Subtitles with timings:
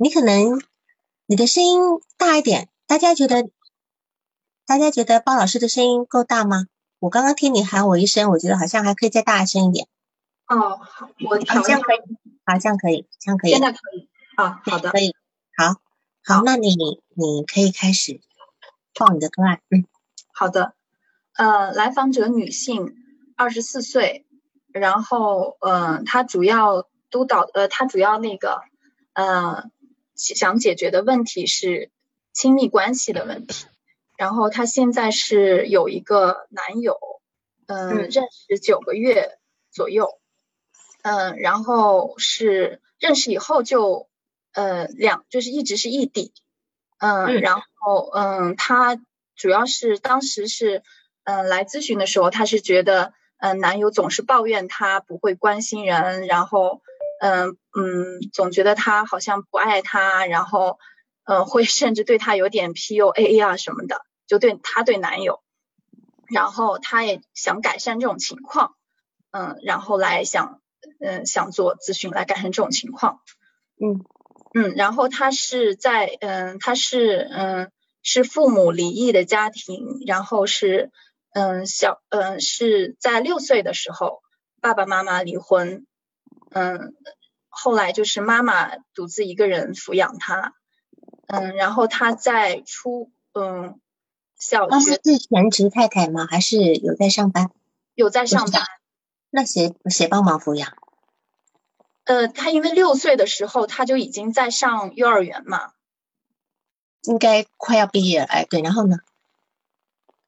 [0.00, 0.62] 你可能
[1.26, 1.80] 你的声音
[2.16, 3.50] 大一点，大家觉得
[4.64, 6.66] 大家觉得包老师的声音够大吗？
[7.00, 9.88] 我刚刚听你喊我一声，我觉得好像还可以再大声一点。
[10.46, 11.98] 哦，好，我调这样可以，
[12.46, 15.16] 好，这样可以，这样可以，现在可以啊，好的，可以，
[15.56, 15.80] 好，
[16.24, 16.68] 好，那你
[17.14, 18.20] 你可以开始
[18.94, 19.84] 放你的个案，嗯，
[20.32, 20.74] 好的，
[21.34, 22.94] 呃，来访者女性，
[23.36, 24.26] 二十四岁，
[24.68, 28.60] 然后，嗯，她主要督导，呃，她主要那个，
[29.12, 29.64] 呃，
[30.18, 31.90] 想解决的问题是
[32.34, 33.64] 亲密关系的问题，
[34.18, 36.98] 然后她现在是有一个男友，
[37.66, 39.38] 嗯，认识九个月
[39.70, 40.18] 左右。
[41.02, 44.08] 嗯，然后是认识以后就，
[44.52, 46.34] 呃，两就是一直是异地，
[46.98, 49.00] 嗯，然后嗯，她
[49.36, 50.82] 主要是当时是，
[51.22, 56.82] 嗯，来咨询的时候，她是觉得，嗯，男友总是抱怨她不会关心人，然后，
[57.20, 60.78] 嗯嗯，总觉得他好像不爱他，然后，
[61.24, 65.40] 嗯，会甚至对他有点 PUA 啊什么的，就对他对男友，
[66.28, 68.74] 然后他也想改善这种情况，
[69.30, 70.60] 嗯，然后来想。
[71.00, 73.20] 嗯，想做咨询来改善这种情况。
[73.80, 74.04] 嗯
[74.54, 80.90] 嗯，然后他是在嗯，他是嗯，是父母离异的家庭，然后是
[81.32, 84.20] 嗯小嗯是在六岁的时候
[84.60, 85.84] 爸爸妈妈离婚，
[86.50, 86.94] 嗯，
[87.60, 90.54] 后来就是妈妈独自一个人抚养他，
[91.26, 93.80] 嗯，然后他在初嗯
[94.38, 96.26] 小学是全职太太吗？
[96.30, 97.50] 还是有在上班？
[97.96, 98.62] 有在上班。
[99.30, 100.72] 那谁谁帮忙抚养？
[102.04, 105.72] 呃，他因为六岁的时候他就已经在上幼儿园嘛，
[107.02, 108.26] 应该快要毕业了。
[108.26, 108.98] 哎，对，然后呢？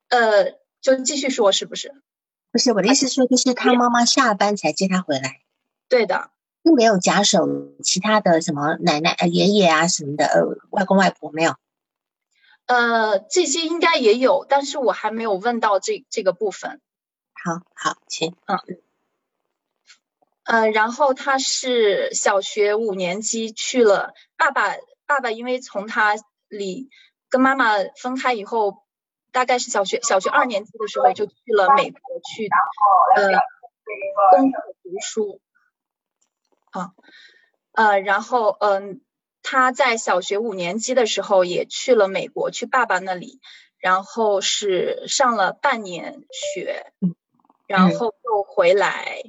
[0.08, 2.02] 呃，就继续说是不是？
[2.50, 5.40] 不是我的意思说，就是他妈妈下班才接他回来。
[5.88, 6.30] 对的，
[6.62, 7.46] 并没有假手
[7.82, 11.54] 其他的什么奶奶、呃爷爷啊什么的，呃外公外婆没有。
[12.66, 16.80] 呃，这些应该也有，但是我还没有问到这这个部分。
[17.32, 18.58] 好好，请嗯。
[20.44, 24.74] 呃，然后他是小学五年级去了，爸爸
[25.06, 26.14] 爸爸因为从他
[26.48, 26.88] 离
[27.28, 28.84] 跟妈妈分开以后，
[29.32, 32.48] 大概是小学小学二年级的时候就去了美国去
[33.16, 33.30] 呃
[34.32, 35.40] 工作读书，
[36.70, 36.92] 啊
[37.72, 39.00] 呃，然后嗯
[39.42, 43.40] 他在小学五年级的时候也去了美国去爸爸那里，
[43.78, 46.92] 然后是上了半年学，
[47.66, 49.22] 然后又回来，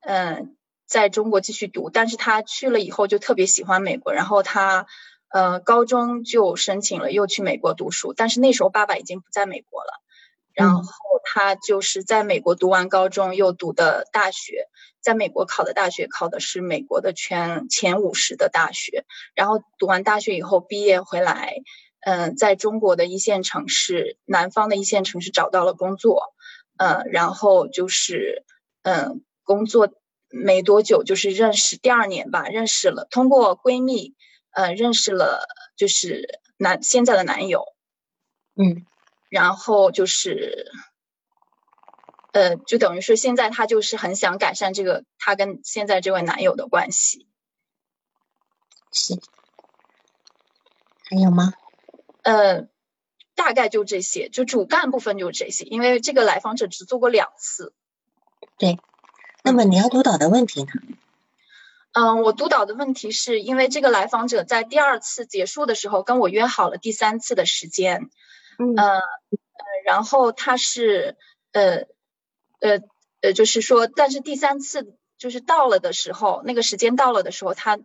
[0.00, 0.52] 嗯。
[0.88, 4.86] 在中国继续读，但是他去了以后就特别喜欢美国，然后他，
[5.30, 10.00] 呃，高中就申请了又去美国读书，但是那时候爸爸已经不在美国了，
[10.56, 10.82] 然后
[11.22, 14.68] 他就是在美国读完高中又读的大学，
[15.00, 21.58] 在美国考的大学考的是美国的全前五十的大学，然后读完大学以后毕业回来，
[22.00, 26.32] 嗯，在中国的一线城市，南方的一线城市找到了工作，
[26.76, 28.44] 呃，然后就是，
[28.82, 29.92] 嗯，工作。
[30.28, 34.16] 没多久，就是认识第二年吧，认识了，通过闺蜜，
[34.50, 35.46] 呃，认识了，
[35.76, 37.64] 就是男现在的男友，
[38.56, 38.84] 嗯，
[39.28, 40.70] 然后就是，
[42.32, 47.26] 呃，就等于是现在她就是很想改善这个她跟现在这位男友的关系，
[48.92, 49.14] 是，
[51.10, 51.52] 还有吗？
[52.22, 52.68] 呃，
[53.34, 57.72] 大概就这些，就主干部分就是这些，因为这个来访者只做过两次，
[58.58, 58.78] 对。
[59.42, 60.72] 那么你要督导的问题呢？
[61.92, 68.10] 嗯，我督导的问题是因为这个来访者在第二次结束的时候跟我约好了第三次的时间，
[68.58, 69.00] 嗯呃
[69.84, 71.16] 然后他是
[71.52, 71.86] 呃
[72.60, 72.80] 呃
[73.20, 77.78] 呃，就是说，但是第三次就是到了的时候，那个时间到了的时候，他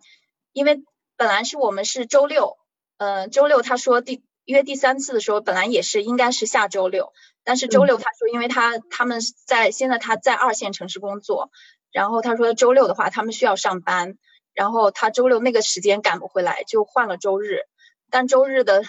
[0.51, 0.83] 因为
[1.15, 2.57] 本来是我们是周六，
[2.97, 7.13] 呃，周六他说第约第三次的时候，本来也是应该是下周六。
[7.43, 11.49] 但是周六他说，因为他他们在现在他在二线城市工作，
[11.91, 14.17] 然后他说周六的话他们需要上班，
[14.53, 17.61] 然后他周六那个时间赶不回来，就换了周日。
[18.09, 18.84] 但周日的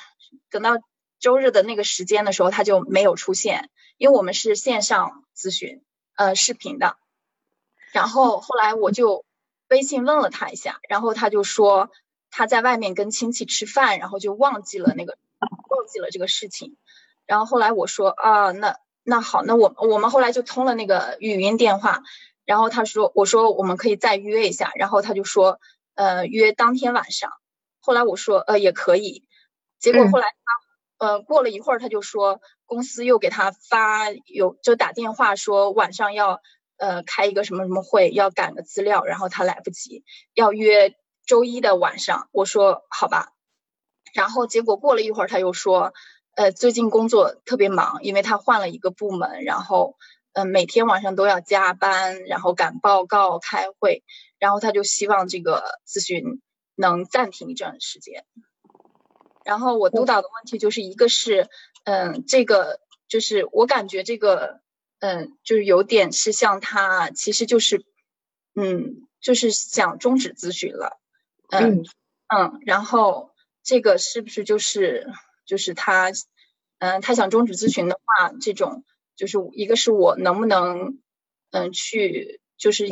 [0.51, 0.79] 等到
[1.23, 5.81] 周日的那个时间的时候，他就没有出现，因为我们是线上咨询，
[6.17, 6.97] 呃，视频的。
[7.93, 9.25] 然后后来我就
[9.69, 11.91] 微信问了他一下，然后他就说
[12.31, 15.17] 他在外面跟亲戚吃饭，然后就忘记了那个
[15.69, 16.77] 忘记了这个事情。
[17.25, 22.03] 然后后来我说啊，那那好，那我我们后来就通了那个语音电话，
[22.45, 25.61] 然后他说我说我们可以再约一下，然后他就说
[25.95, 27.31] 呃约当天晚上，
[27.79, 29.25] 后来我说呃也可以，
[29.79, 30.62] 结果后来他
[31.03, 36.41] 呃过了一会儿他就说公司又给他发有就打电话说晚上要
[36.77, 40.95] 呃开一个什么什么会要赶个资料，然后他来不及要约
[41.27, 43.33] 周一的晚上，我说好吧，
[44.15, 45.93] 然后结果过了一会儿，他又说，
[46.37, 49.97] 呃，最近工作特别忙，因为他换了一个部门，然后，
[50.35, 54.05] 嗯，每天晚上都要加班，然后赶报告、开会，
[54.39, 56.41] 然后他就希望这个咨询
[56.77, 58.25] 能暂停一段时间。
[59.45, 61.49] 然后我督导的问题就是一个是，
[61.85, 64.61] 嗯，这个就是我感觉这个，
[65.01, 67.85] 嗯，就是有点是像他，其实就是，
[68.55, 70.99] 嗯，就是想终止咨询了。
[71.51, 71.85] 嗯
[72.29, 75.07] 嗯，然后这个是不是就是
[75.45, 76.11] 就是他，
[76.79, 78.85] 嗯，他想终止咨询的话，这种
[79.17, 80.99] 就是一个是我能不能
[81.51, 82.89] 嗯去就是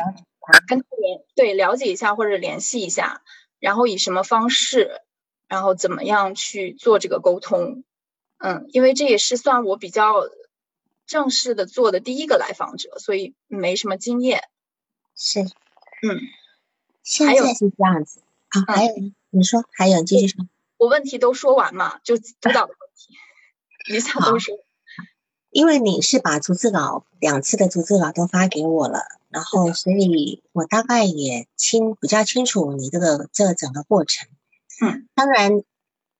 [0.69, 3.23] 跟他联对了解一下或者联系一下，
[3.59, 5.01] 然后以什么方式，
[5.51, 7.83] 然后怎么样去做这个沟通，
[8.39, 10.23] 嗯，因为这也是算我比较
[11.07, 14.45] 正式的做的第一个来访者，所以没什么经验。
[15.17, 15.51] 是，嗯，
[17.03, 18.21] 现在是这样子。
[18.51, 18.95] 啊，还有
[19.31, 20.47] 你说，还有继续说。
[20.77, 23.17] 我问题都说完嘛，就督导的问题
[23.93, 24.57] 一下都说。
[25.51, 29.01] 因为你是把逐字稿两次的逐字稿都发给我了，
[29.31, 34.29] 然后所以我大概也清比较清楚你这个这整个过程。
[34.83, 35.63] 嗯，当然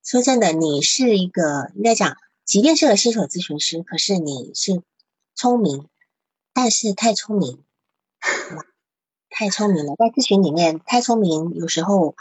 [0.03, 2.15] 说真的，你是一个应该讲，
[2.45, 4.81] 即便是个新手咨询师，可是你是
[5.35, 5.87] 聪明，
[6.53, 7.63] 但是太聪明。
[9.33, 12.15] 太聪明了，在咨询里面太聪明，有时候，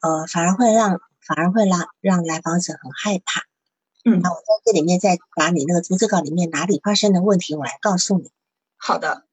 [0.00, 3.42] 呃，反而会让反而会让让来访者很害怕。
[4.04, 8.30] 嗯，那我在这里面再把你那个逐字稿里面哪里发生的问题，我来告诉你。
[8.76, 9.24] 好的，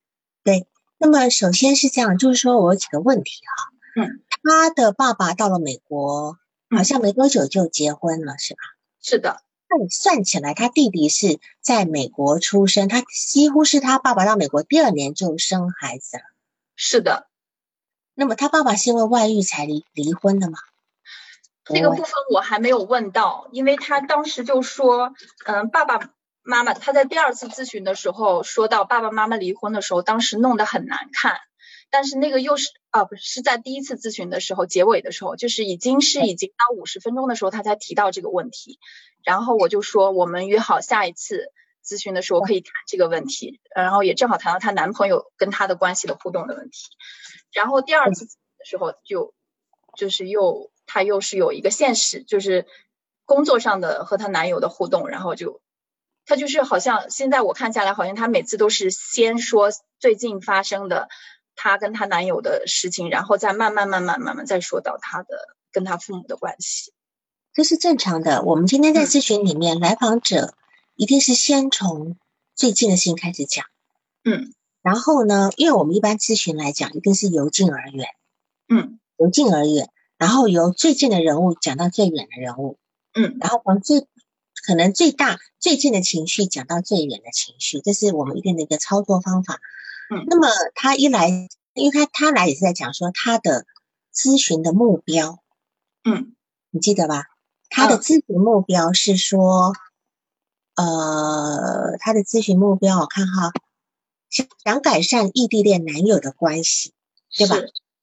[0.44, 0.68] 对。
[0.98, 4.02] 那么首先是这样，就是说我有几个问题哈。
[4.02, 4.24] 嗯。
[4.44, 6.38] 他的爸爸到了美国，
[6.76, 8.60] 好像没多久就结婚了，是吧？
[9.02, 9.42] 是的。
[9.70, 16.24] 那你算起来，他弟弟是在美国出生，他几乎是他爸爸到美国第二年就生孩子了。
[16.76, 17.28] 是的，
[18.14, 20.60] 那么他爸爸是因为外遇才离离婚的吗？
[21.66, 25.14] 这个部分我还没有问到，因为他当时就说，
[25.46, 26.12] 嗯，爸爸
[26.44, 31.38] 妈妈他在第二次咨询的时候说到爸爸妈妈离婚的时候，当时弄得很难看，
[31.94, 38.80] 但是那个又是啊，不是是在第一次咨询的时候结尾的时候，就是已经是已经到五十分钟的时候，他才提到这个问题，
[39.24, 41.52] 然后我就说我们约好下一次。
[41.86, 46.80] 咨询的时候可以谈这个问题，然后也正好谈到她男朋友跟她的关系的互动的问题。
[47.52, 49.34] 然后第二次的时候就
[49.98, 52.66] 就是又她又是有一个现实，就是
[53.26, 55.60] 工作上的和她男友的互动，然后就
[56.26, 59.68] 她就是好像现在我看下来，好像她每次都是先说
[60.00, 61.10] 最近发生的
[61.56, 66.94] 她跟她男友的事情，然后再慢慢慢慢慢慢再说到她的跟她父母的关系。
[67.54, 68.42] 这是正常的。
[68.44, 70.56] 我们今天在咨询里面，来访者。
[70.96, 72.18] 一定是先从
[72.54, 73.66] 最近的事情开始讲，
[74.24, 74.54] 嗯，
[74.84, 78.10] 然后呢，因为我们一般咨询来讲，一定是由近而远，
[78.70, 79.90] 嗯，由近而远，
[80.20, 82.78] 然后由最近的人物讲到最远的人物，
[83.16, 84.06] 嗯，然后从最
[84.68, 89.62] 可能最大最近的情绪讲到最远的情绪，这是我们一定的一个操作方法，
[90.10, 91.30] 嗯，那么他一来，
[91.74, 93.66] 因为他他来也是在讲说他的
[94.14, 95.40] 咨询的目标，
[96.04, 96.36] 嗯，
[96.72, 97.26] 你记得吧？
[97.70, 99.74] 他的咨询目标是说。
[100.76, 103.52] 呃，他的咨询目标我看哈，
[104.32, 106.94] 想想改善异地恋男友的关系，
[107.38, 107.58] 对吧？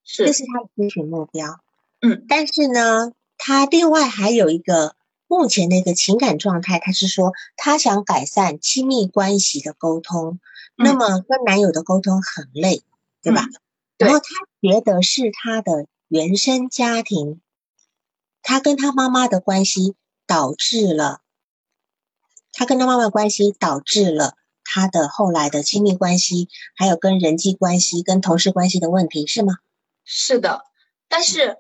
[0.05, 1.59] 是，这是他的咨询目标。
[2.01, 4.95] 嗯，但是呢，他另外还有一个
[5.27, 10.39] 目前的一个情感状态，他是说他想改善亲密关系的沟通，
[10.83, 12.83] 那么跟男友的沟通很累，
[13.23, 13.45] 对吧？
[13.99, 14.25] 然后他
[14.63, 17.41] 觉得是他的原生家庭，
[18.43, 19.95] 他跟他妈妈的关系
[20.27, 21.21] 导致了。
[22.53, 29.59] 他跟他妈妈关系导致了他的后来的亲密关系，还有跟人际关系、跟同事关系的问题，是吗？
[30.05, 30.65] 是的，
[31.09, 31.59] 但是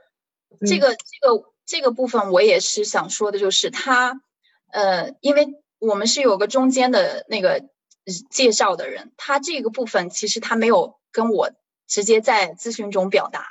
[0.66, 4.20] 这个这个这个部分我也是想说的，就是他
[4.72, 7.68] 呃，因为我们是有个中间的那个
[8.30, 11.50] 介绍的人，他这个部分其实他没有跟我
[11.86, 13.46] 直接在咨询中表达。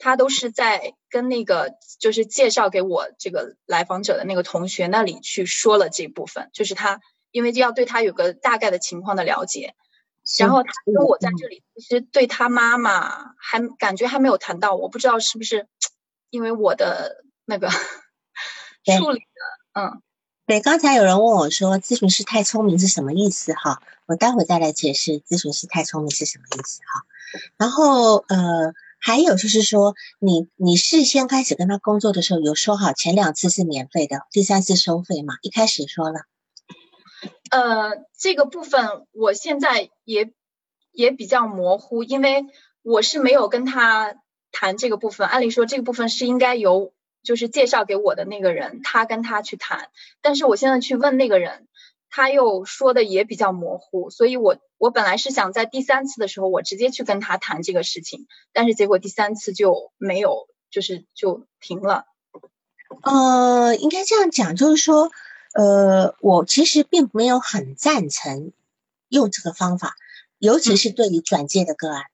[0.00, 7.00] 他都是在跟那个就是介绍给我这个来访者的那个同学那里去说了这部分，就是他
[7.32, 9.74] 因为要对他有个大概的情况的了解，
[10.38, 15.66] 然后他跟我在这里其实对他妈妈还感觉还没有谈到，我不知道是不是
[16.30, 17.68] 因为我的那个
[19.00, 20.00] 处理的，嗯，
[20.48, 27.04] 对，刚才有人问我说咨询师太聪明是什么意思哈，我待会再来解释咨询师太聪明是什么意思哈，
[27.58, 28.72] 然后呃。
[29.00, 35.34] 还有就是说，你你事先开始跟他工作的时候，有说好前两次是免费的，第三次收费吗？
[35.42, 36.22] 一开始说了。
[37.52, 40.32] 呃，这个部分我现在也
[40.90, 42.46] 也比较模糊，因为
[42.82, 44.16] 我是没有跟他
[44.50, 46.92] 谈这个部分，按理说这个部分是应该由
[47.28, 49.90] 就是介绍给我的那个人，他跟他去谈。
[50.22, 51.68] 但是我现在去问那个人，
[52.08, 62.06] 他又说的也比较模糊，所以我我本来是想在第三次的时候我直接去跟他谈这个事情，但是结果第三次就没有，就是就停了。
[63.02, 65.10] 呃，应该这样讲，就是说，
[65.52, 68.52] 呃，我其实并没有很赞成
[69.10, 69.96] 用这个方法，
[70.38, 72.04] 尤其是对于转介的个案，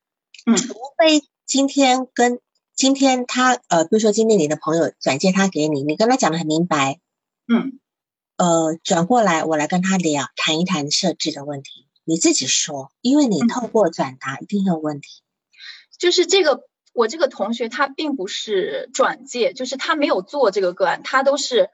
[0.45, 2.41] 嗯，除非今天跟
[2.75, 7.01] 今天他呃，比如说今天你的朋友转介他给你，你跟他讲的很明白，
[7.47, 7.81] 嗯，
[8.37, 15.23] 呃，转过来我来跟他聊，谈一谈设置的问题，你自己说，因为你透过转达一定有问题，
[15.99, 16.69] 就是这个。
[16.97, 21.71] 我这个同学他并不是转介，就是他没有做这个个案，他都是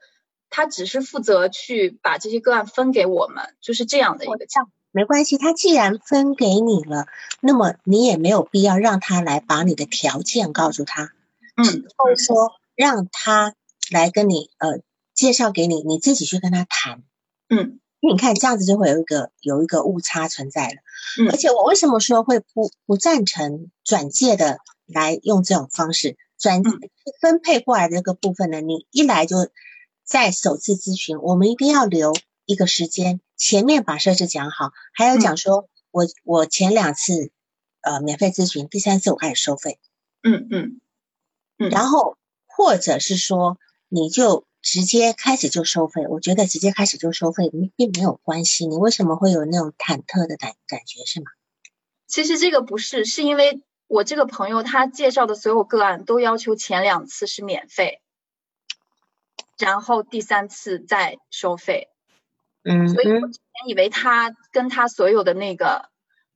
[0.49, 7.07] 他只是负责去把这些个案分给我们，就是这样的一个这样没关系，他既然分给你了，
[7.39, 11.13] 那么你也没有必要让他来把你的条件告诉他，
[11.55, 13.55] 嗯，或者说让他
[13.89, 14.81] 来跟你呃
[15.13, 17.03] 介绍给你，你自己去跟他谈，
[17.49, 20.75] 嗯，你看这样子就会有一个有一个误差存在了，
[21.19, 24.59] 嗯，而且我为什么说会不不赞成转介的？
[24.93, 26.17] 来用这种方式？
[26.37, 26.61] 转
[27.21, 29.47] 分配过来的这个部分呢，你一来就
[30.03, 32.11] 在首次咨询，我们一定要留
[32.45, 37.31] 一个时间，前面把设置讲好，还有讲说我我前两次
[37.81, 39.79] 呃免费咨询，第三次我开始收费，
[40.21, 40.81] 嗯嗯
[41.57, 43.57] 嗯，然后或者是说
[43.89, 51.25] 你就直接开始就收费，我觉得直接开始就收费并没有关系，你为什么会有那种忐忑的感感觉是吗？
[52.05, 53.63] 其实这个不是，是因为。
[53.87, 57.99] 我这个朋友他介绍的所有个案都要求前两次是免费，
[59.57, 61.89] 然后第三次再收费。
[62.63, 65.89] 嗯，所以我之前以为他跟他所有的那个，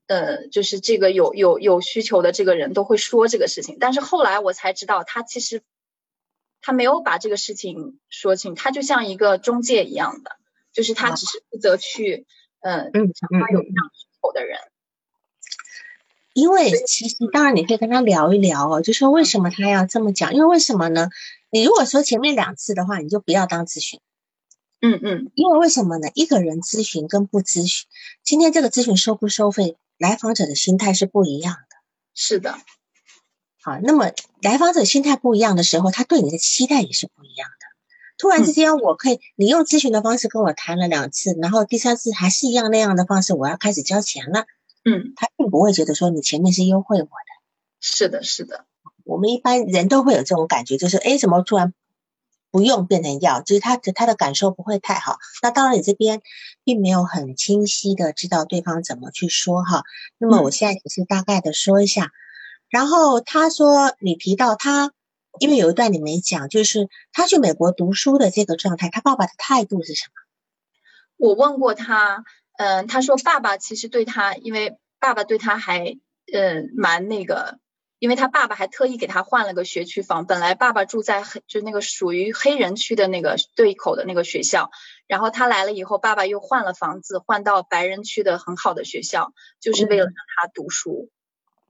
[0.08, 5.62] 呃，就是这个有有有需求的这个人都会说这个事情，但是后来我才知道，他其实
[6.62, 10.38] 他没有把这个事情说清，他就像一个中介一样的，
[10.74, 12.26] 就是他只是负责去，
[12.62, 14.58] 嗯嗯，他有这样需求的人。
[16.34, 20.34] 因为其实当然你可以跟他聊一聊哦，就说为什么他要这么讲？
[20.34, 21.08] 因为为什么呢？
[21.50, 24.02] 你如果说前面两次的话，你就不要当咨询。
[24.82, 25.32] 嗯嗯。
[25.36, 26.10] 因为为什么呢？
[26.14, 27.88] 一个人咨询跟不咨询，
[28.24, 31.78] 今天这个咨询收不收费，来访者的心态是不一样的。
[32.14, 32.58] 是的。
[33.62, 37.66] 好，那么来访者心态不一样的时候，他对你的期待也是不一样的。
[38.18, 44.46] 突然之间，我可以你用咨询的方式跟我谈了两次，然后第三次还是一样那样的方式，我要开始交钱了。
[44.86, 47.10] 嗯，他并不会觉得说你前面是优惠我的，
[47.82, 48.66] 是的，是的。
[49.04, 51.74] 我们一般人都会有这种感觉，就是哎，怎么突然
[52.56, 53.42] 不用变成要？
[53.42, 55.18] 就是他的他的感受不会太好。
[55.42, 56.22] 那当然，你这边
[56.64, 59.84] 并没有很清晰的知道对方怎么去说哈。
[60.18, 62.14] 那么我现在只是大概的说一下。
[62.70, 64.94] 然后他说你提到他，
[65.38, 70.14] 因为有一段你没讲，就是他去美国读书的这个状态，他爸爸的态度是什么？
[71.18, 72.24] 我问过他。
[72.58, 75.98] 嗯，他说爸爸其实对他，因为爸爸对他还，
[76.34, 77.60] 嗯，蛮那个，
[78.06, 80.28] 因为他爸爸还特意给他换了个学区房。
[80.28, 84.70] 本来爸爸住在黑，就那个属于黑人区的那个对口的那个学校，
[85.08, 91.10] 然后他来了以后，爸爸又换了房子，换到白人区的很好的学校，就是为了让他读书。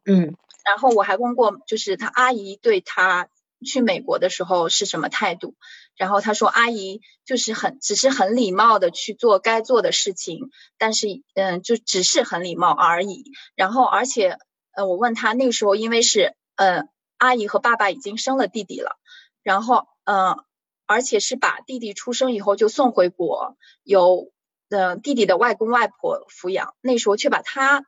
[0.04, 3.30] 嗯，然后我还问过，就是他阿姨对他
[3.66, 5.56] 去美国的时候是什么态度。
[5.96, 13.32] 然后他说：“阿姨就是很，只是很礼貌的去做该做的事情，但是，嗯，就只是很礼貌而已。
[13.56, 14.38] 然后，而且，
[14.76, 16.84] 呃，我问他那个时候，因为是，呃，
[17.18, 18.98] 阿姨和爸爸已经生了弟弟了，
[19.42, 20.44] 然后，呃，
[20.86, 24.32] 而且是把弟弟出生以后就送回国，由，
[24.70, 26.76] 呃，弟弟的外公外婆抚养。
[26.82, 27.86] 那时候却把他，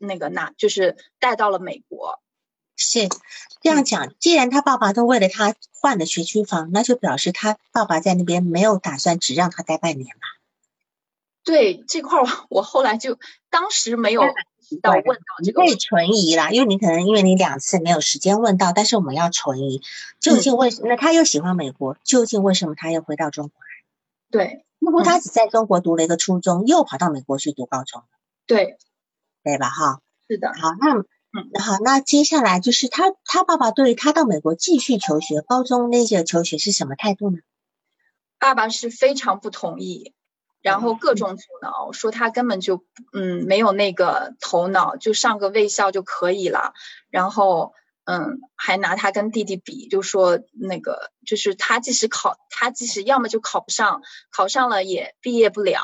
[0.00, 2.20] 那个那，就是带到了美国。”
[2.76, 3.08] 是
[3.60, 10.22] 这样讲，既然他爸爸都为了他换了学区房，那就表示他爸爸在那边没有打算只让他待半年吧？
[11.44, 13.18] 对这块儿，我后来就
[13.50, 14.22] 当时没有
[14.62, 19.82] 提到问到这个，可以存疑啦，因为你可能因为你两次没有时间问到，但是我们要存疑，
[20.20, 20.88] 究竟为什么？
[20.88, 23.68] 那他又喜欢美国，究竟为什么他又回到中国来？
[24.30, 28.02] 对，如果他只在中国读了一个初中，又跑到美国去读高中，
[28.46, 28.78] 对，
[29.42, 29.68] 对吧？
[29.68, 31.04] 哈，是的，好，那。
[31.36, 37.38] 嗯，好，那接下来就是他他爸爸对他到美国继续求学，高中那些求学是什么态度呢？
[38.38, 40.12] 爸爸是非常不同意，
[40.64, 46.72] 然后各种阻挠，说他根本就嗯没有那个头脑，就上个卫校就可以了，
[47.10, 55.80] 然后嗯还拿他跟弟弟比，就说那个就是他即使考他即使要么就考不上，考上了也毕业不了。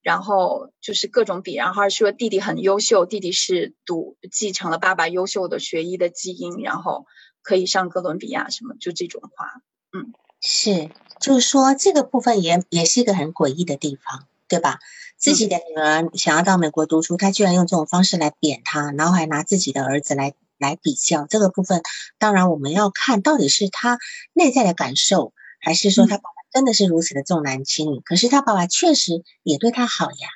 [0.00, 7.06] 然后就是各种比，然后还说弟弟很优秀，弟弟是读继承了爸爸优秀的学医的基因，然后
[7.40, 9.62] 可以上哥伦比亚什么，就这种话。
[9.92, 10.12] 嗯，
[10.42, 14.80] 是，就是说这个部分也也是一个很诡异的地方，对吧？
[15.16, 21.26] 自己的女儿想要到美国读书，他居然用这种方式来贬他，然后还拿自己的儿子来来比较。
[21.26, 21.80] 这个部分，
[22.18, 23.98] 当然我们要看到底是他
[24.32, 28.00] 内在的感受，还是说他爸爸真的是如此的重男轻女？
[28.00, 30.28] 可是他爸爸确实也对他好呀，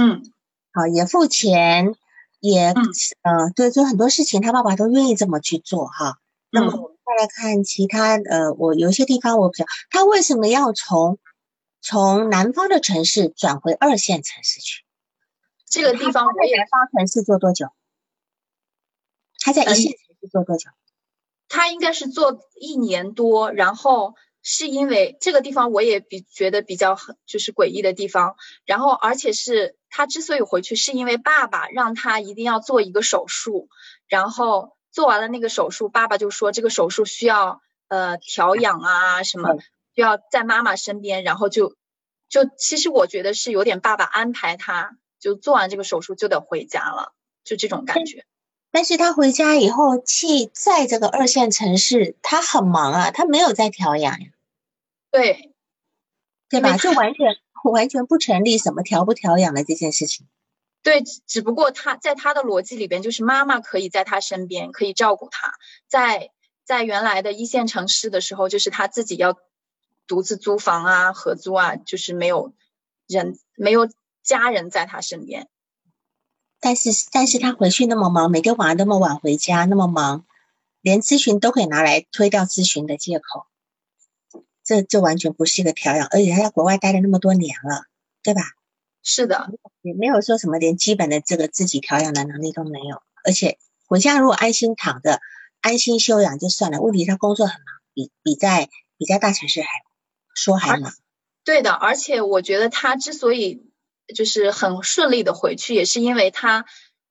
[0.00, 0.22] 嗯，
[0.72, 1.96] 好，也付钱，
[2.38, 2.74] 也
[3.22, 6.18] 呃，对，就很多事情他爸爸都愿意这么去做哈。
[6.50, 11.20] 那么我们再来看其他，呃，我有些地方我比较，他为什么要从
[11.80, 14.82] 从南方的城市转回二线城市去？
[15.68, 17.66] 这个地方在南方城市做多久？
[19.38, 20.68] 他在一线城市做多久？
[21.48, 28.34] 他应该是做一年多，然后是因为这个地方我也比觉得比较很就是诡异的地方，
[28.64, 33.68] 然后而且是他之所以回去，是因为爸爸让他一定要做一个手术，
[34.08, 34.74] 然后。
[34.96, 39.58] 做完了那个手术，爸爸就说这个手术需要呃调养啊什么，
[39.94, 41.76] 需要在妈妈身边，然后就
[42.30, 47.12] 就其实我觉得是有点爸爸安排他，就做完这个手术就得回家了，
[47.44, 48.24] 就这种感觉。
[48.70, 54.28] 但是他回家以后去在这个二线城市，他很忙啊，他没有在调养呀。
[55.10, 55.52] 对，
[56.48, 56.78] 对吧？
[56.78, 57.36] 就完全
[57.70, 60.26] 完全不成立什么调不调养的这件事情。
[60.86, 65.52] 对，只不过他在他的逻辑里边，就是妈妈可以在他身边，可以照顾他。
[65.88, 66.30] 在
[66.64, 69.36] 在原来的一线城市的时候，就是他自己要
[70.06, 72.54] 独自租房啊，合租啊，就是没有
[73.08, 73.88] 人，没有
[74.22, 75.48] 家人在他身边。
[76.60, 80.24] 但是，但是他回去那么忙，每天晚上那么晚回家，那么忙，
[80.82, 83.48] 连咨询都可以拿来推掉咨询的借口。
[84.62, 87.86] 这这完全不是一个调养，而且他在国外待了那么多年了，
[88.22, 88.42] 对吧？
[89.08, 89.48] 是的，
[89.82, 95.20] 也没有说什么连基本的这个自己调养的能力都没有，而且回家如果安心躺着、
[95.60, 96.80] 安心休养就算了。
[96.80, 99.68] 问题他工作很忙，比比在比在大城市还
[100.34, 100.92] 说还忙。
[101.44, 103.70] 对的，而且我觉得他之所以
[104.12, 106.64] 就是很顺利的回去，也是因为他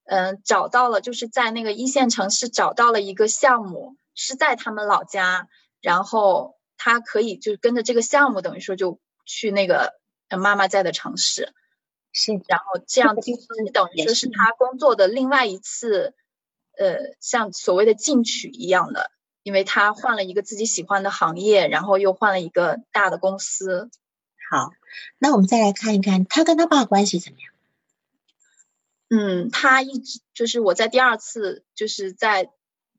[0.03, 5.47] 嗯找到了，就是在那个一线城市找到了一个项目，是在他们老家，
[5.79, 9.93] 然后他可以就跟着这个项目，等于说就去那个
[10.37, 11.53] 妈妈在的城市。
[12.17, 13.29] 是，然后这样子
[13.73, 16.13] 等于说是他工作的另外一次，
[16.77, 19.11] 呃，像所谓的进取一样的，
[19.43, 23.89] 因为他换了一个自己喜欢的行业，然后又换了一个大的公司。
[24.49, 24.71] 好，
[25.19, 27.51] 那我们再来看一看他跟他爸关系怎么样？
[29.09, 32.49] 嗯，他一直就是我在第二次就是在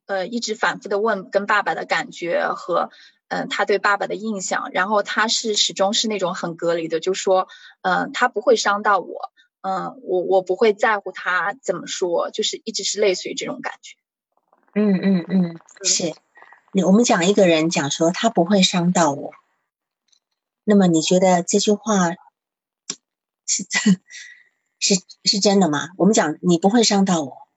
[0.05, 2.91] 呃一直反复的问跟爸爸的感觉和。
[3.29, 7.49] 嗯，他对爸爸的印象，然后他是始终是那种很隔离的，就说，
[7.81, 13.97] 嗯，他不会伤到我，嗯，我我不会在乎他怎么说，就是一直是类似于这种感觉。
[14.75, 16.13] 嗯嗯嗯，是。
[16.71, 19.33] 你我们讲一个人讲说他不会伤到我，
[20.63, 22.11] 那么你觉得这句话
[23.45, 23.65] 是
[24.79, 25.89] 是是真的吗？
[25.97, 27.47] 我们讲你不会伤到我，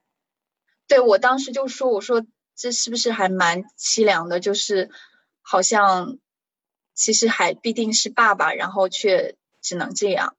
[0.89, 4.41] 对我当时就说，我说这是不是还蛮凄凉的？
[4.41, 4.91] 就是。
[5.43, 6.19] 好像
[6.95, 10.37] 其实还必定是爸爸，然后却只能这样。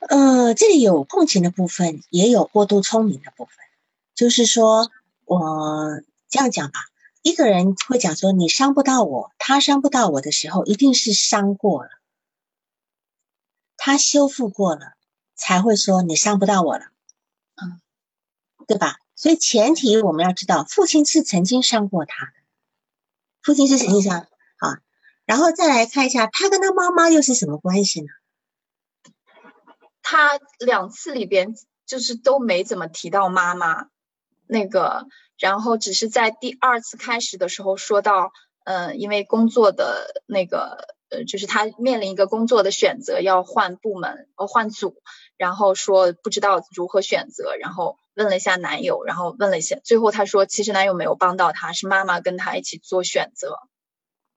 [0.00, 3.54] 呃，这里有共情的部分，也有过度聪明的部分。
[4.14, 4.90] 就是说，
[5.24, 6.80] 我这样讲吧，
[7.22, 11.90] 一个人会讲说你伤不到我，他伤不到我的时候，一定是伤过了，
[13.76, 14.94] 他修复过了，
[15.34, 16.86] 才会说你伤不到我了。
[17.56, 17.80] 嗯，
[18.66, 18.98] 对吧？
[19.16, 22.32] 所以前提我们要知道，父亲是曾经伤过他的。
[23.48, 24.18] 父亲是什么上
[24.58, 24.76] 啊？
[25.24, 28.08] 然后再来看一下，他跟他妈妈又是什么关系呢？
[30.02, 31.54] 他两次里边
[31.86, 33.86] 就是都没怎么提到妈妈，
[34.46, 35.06] 那个，
[35.38, 38.32] 然后只是在第二次开始的时候说到，
[38.64, 45.00] 嗯，因为工作的那个，呃，就是他面临一个工作的选择，要换部门，呃，换组，
[45.38, 47.96] 然后说不知道如何选择，然后。
[48.18, 53.60] 问了一下男友，然后问了一下，最后他说其实男友没有帮到他，是妈妈跟他一起做选择。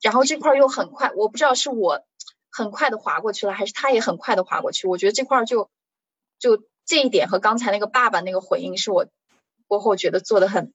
[0.01, 2.05] 然后这块又很快，我不知道是我
[2.51, 4.87] 很快的划过去了，还是他也很快的划过去。
[4.87, 5.71] 我觉得这块就
[6.37, 9.07] 就这一点和刚才那个爸爸那个回应是我
[9.65, 10.73] 过后觉得做的很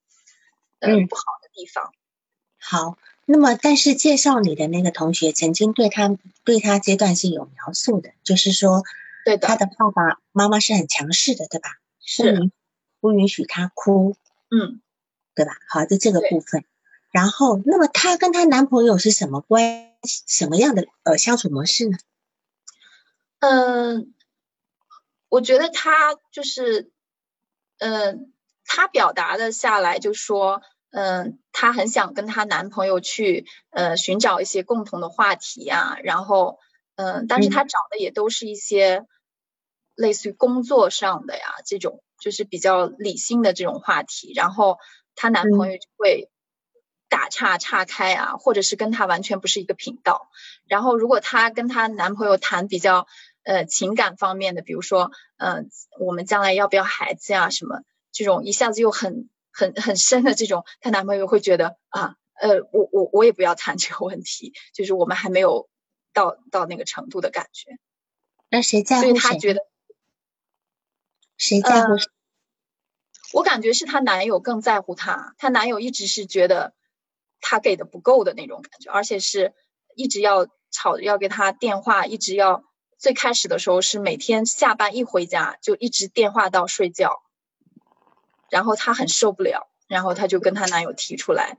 [0.80, 1.92] 嗯不好的地方。
[2.58, 8.82] 好，那么但是介绍你的那个同学曾经对他对他阶段是有描述的，就是说
[9.24, 11.68] 对的，他的爸爸妈妈是很强势的，对吧？
[12.00, 12.50] 是。
[13.06, 14.16] 不允许她哭，
[14.50, 14.80] 嗯，
[15.34, 15.56] 对吧？
[15.68, 16.64] 好，就这个部分。
[17.12, 20.24] 然后，那么她跟她男朋友是什么关系？
[20.26, 21.98] 什么样的呃相处模式呢？
[23.38, 24.12] 嗯，
[25.28, 26.90] 我觉得她就是，
[27.78, 28.32] 嗯，
[28.64, 36.58] 她表达的下来就说，嗯，她很想跟她男朋友去呃寻找一些共同的话题啊，然后
[36.96, 39.06] 嗯，但是她找的也都是一些
[39.94, 44.78] 类似于工作上的呀这种，就是比较理性的这种话题，然后
[45.14, 46.30] 她男朋友就会
[47.08, 50.28] 打岔岔开啊，或者是跟她完全不是一个频道。
[50.66, 53.06] 然后如果她跟她男朋友谈比较
[53.44, 59.28] 呃情感方面的，比如说嗯，我们将来要不要孩子呀什么这种，一下子又很。
[59.58, 65.70] 很很深的这种，她男朋友会觉得啊，呃，我我我也不要谈这个问题，就是我们还没有
[66.12, 67.70] 到到那个程度的感觉。
[68.50, 69.62] 那谁在乎所以她觉得
[71.36, 71.96] 谁在乎？
[73.32, 76.74] 我感觉是她男友更在乎她，她男友一直是觉得
[77.40, 79.54] 她给的不够的那种感觉，而且是
[79.94, 82.64] 一直要吵，要给她电话，一直要。
[82.98, 87.20] 最开始的时候是每天下班一回家就一直电话到睡觉。
[88.48, 91.58] 然后她很受不了，然后她就跟她男友提出来，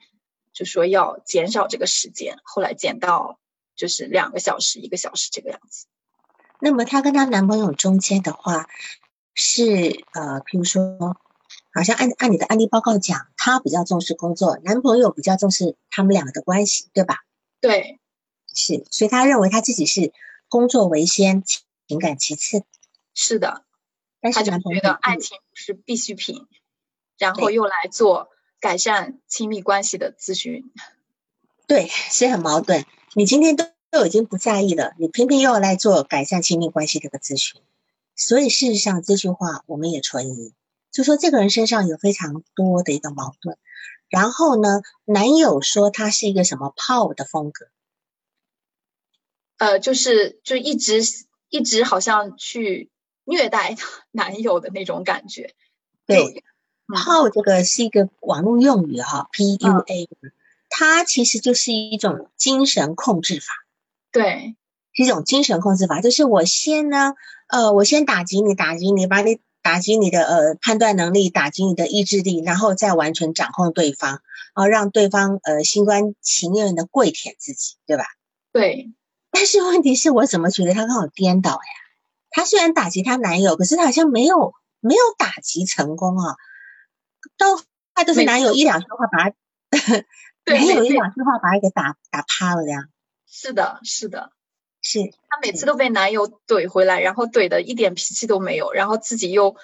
[0.51, 2.39] 就说要减少这个时间。
[2.43, 3.39] 后来减到
[3.75, 5.85] 就是两个小时、一个小时这个样子。
[6.59, 8.67] 那么她跟她男朋友中间的话，
[9.39, 11.15] 是呃，譬如说，
[11.71, 17.23] 好像按按你的案例报告讲，她比较重视工作，男朋友比较重视他们两个的关系，对吧？
[17.61, 17.99] 对，
[18.53, 20.11] 是，所以她认为她自己是
[20.49, 21.43] 工作为先，
[21.87, 22.63] 情感其次。
[23.13, 23.63] 是的，
[24.19, 26.47] 但是男朋友觉得爱情是必需品。
[27.19, 30.71] 然后又来做改善亲密关系的咨询，
[31.65, 32.85] 对，是很矛盾。
[33.15, 37.59] 你今天都都已经不在意了，你偏偏又要来做改善亲密关系这个咨询，
[38.17, 40.53] 所以事实上这句话我们也存疑，
[40.91, 43.57] 就说这个人身上有非常多的一个矛盾。
[44.09, 47.67] 然后呢，男友说他是一个什么炮的风格，
[49.57, 51.01] 呃，就是就一直
[51.49, 52.89] 一直好像去
[53.23, 53.77] 虐待
[54.11, 55.55] 男友的那种感觉，
[56.05, 56.43] 对。
[56.89, 60.07] 泡这个是一个网络用语哈，PUA，
[60.69, 63.53] 它其实就是一种精神控制法，
[64.09, 64.55] 对，
[64.97, 67.13] 是一种精神控制法，就是我先呢，
[67.47, 74.21] 呃，我先打击你，打击你，把你打击你的呃判断能力，打击你的意志力，然后再完全掌控对方，
[74.55, 78.05] 然后，让对方呃心甘情愿的跪舔自己，对吧？
[78.51, 78.91] 对，
[79.29, 81.59] 但是问题是我怎么觉得他刚好颠倒呀？
[82.31, 86.35] 他虽然打击他男友，可是他好像没有没有打击成功啊。
[87.37, 87.59] 都
[87.93, 90.03] 他都是男友一两句话把他，
[90.53, 92.85] 男友一两句话把他给打打趴了呀。
[93.27, 94.31] 是的，是的，
[94.89, 94.99] 是。
[95.29, 99.55] 她每次都被男友怼回来，然后怼的一点脾气都没有，然后自己又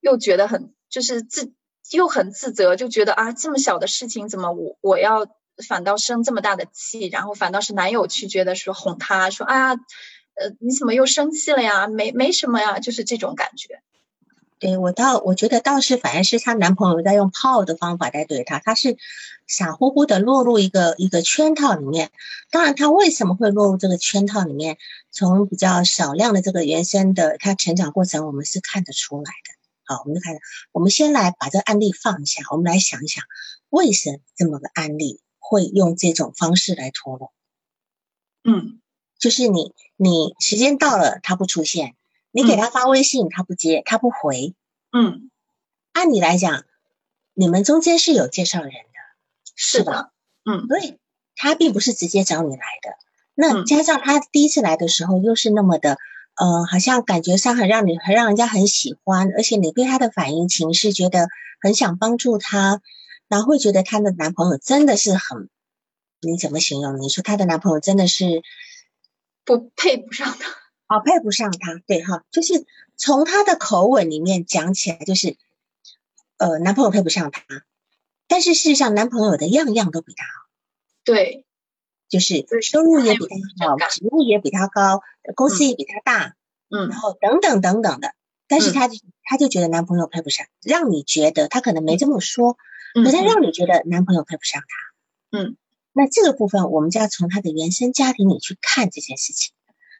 [0.00, 1.52] 又觉得很就是自
[1.92, 5.26] 又很自责，就觉得啊这么小的事情怎么我我要
[5.68, 11.86] 反倒生这么大的气，然后反倒是男友去觉得说哄她说啊呃你怎么又生气了呀？
[11.86, 13.80] 没没什么呀，就是这种感觉。
[14.58, 18.96] 对我倒，我觉得倒是反而是她男朋友在用泡的方法在对她，她是
[19.46, 22.12] 傻乎乎的落入一个一个圈套里面。
[22.50, 24.78] 当然，她为什么会落入这个圈套里面？
[25.10, 29.54] 从比较少量的这个原生的她成长过程，我们是看得出来的。
[29.84, 30.34] 好，我们就看，
[30.72, 33.22] 我们先来把这个案例放下，我们来想一想，
[33.68, 37.32] 为什么这么个案例会用这种方式来脱落？
[38.44, 38.80] 嗯，
[39.18, 41.96] 就是你你时间到了，他不出现。
[42.36, 44.56] 你给他发微信，他不接，他不回。
[44.90, 45.30] 嗯，
[45.92, 46.64] 按理来讲，
[47.32, 48.98] 你们中间是有介绍人的，
[49.54, 50.10] 是的。
[50.44, 50.98] 嗯，对，
[51.36, 52.96] 他并不是直接找你来的。
[53.36, 55.96] 那加上他第一次来的时候，又是那么的，
[56.34, 61.28] 呃，好像感觉上很让你，很让人家很喜欢，而且你对他的反应情是觉得
[61.60, 62.82] 很想帮助他，
[63.28, 65.48] 然后会觉得她的男朋友真的是很，
[66.20, 67.00] 你怎么形容？
[67.00, 68.42] 你说她的男朋友真的是
[69.44, 70.44] 不配不上的。
[70.96, 75.36] 哦，配不上他，对哈，就是从他的口吻里面讲起来，就是
[76.36, 77.42] 呃，男朋友配不上他，
[78.28, 80.30] 但是事实上，男朋友的样样都比他好，
[81.04, 81.44] 对，
[82.08, 83.26] 就是收入也比
[83.58, 85.02] 他好，职务也比他高，
[85.34, 86.36] 公司也比他大，
[86.70, 88.14] 嗯，然后等等等等的，
[88.46, 92.56] 但是他就他就觉得男朋友配不上，让你觉得他可能没这么说，
[92.94, 95.56] 可是让你觉得男朋友配不上他，嗯，
[95.92, 99.52] 那这个部分我们就要从他的原生家庭里去看这件事情，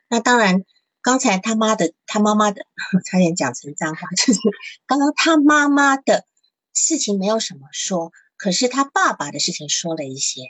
[0.08, 0.64] 那当然。
[1.04, 2.64] 刚才他妈的，他妈妈的，
[3.04, 4.40] 差点讲成脏话，就是
[4.86, 6.24] 刚刚他妈妈的
[6.72, 10.40] 事情没有什么说，可是他爸爸的事情说了一些。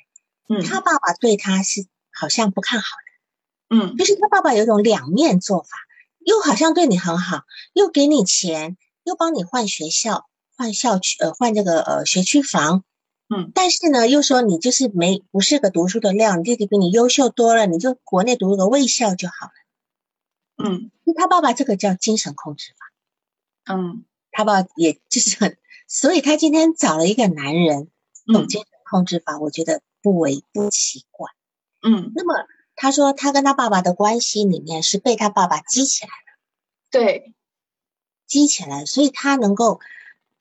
[0.48, 3.76] 嗯，他爸爸对他是好像不看好的。
[3.76, 5.70] 嗯，就是他爸爸有一种两面做法，
[6.24, 12.84] 又好像对你很好，又给你钱，又帮你换学校、换校区、呃换这个呃学区房。
[13.34, 19.52] 嗯，但是呢，又说你就是没不是个读书的料，你弟弟比你优秀多了，你就国内读个卫校就好了。
[20.56, 23.74] 嗯，他爸爸这个叫精神控制法。
[23.74, 25.56] 嗯，他爸也就是很，
[25.88, 27.88] 所以他今天找了一个男人，
[28.26, 31.30] 懂精神控制法，我觉得不为不奇怪。
[31.82, 37.34] 嗯，那么他说他跟他爸爸的关系里面是被他爸爸激起来的，对，
[38.26, 39.80] 激起来，所以他能够，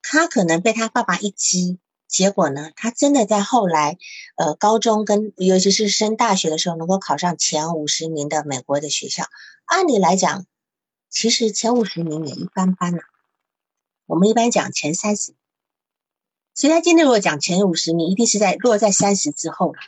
[0.02, 1.80] 他可能被他爸爸一激，
[2.14, 3.98] 结果呢，他真的在后来，
[4.38, 9.26] 呃，高中跟尤其是升大学的时候，能够考上前五十名的美国的学校。
[9.66, 10.46] 按理来讲，
[11.10, 13.00] 其实前五十名也一般般呐。
[14.06, 15.34] 我们一般讲前三十，
[16.54, 19.80] 所以他今天如果讲前五十名，一定是在落在三十之后了。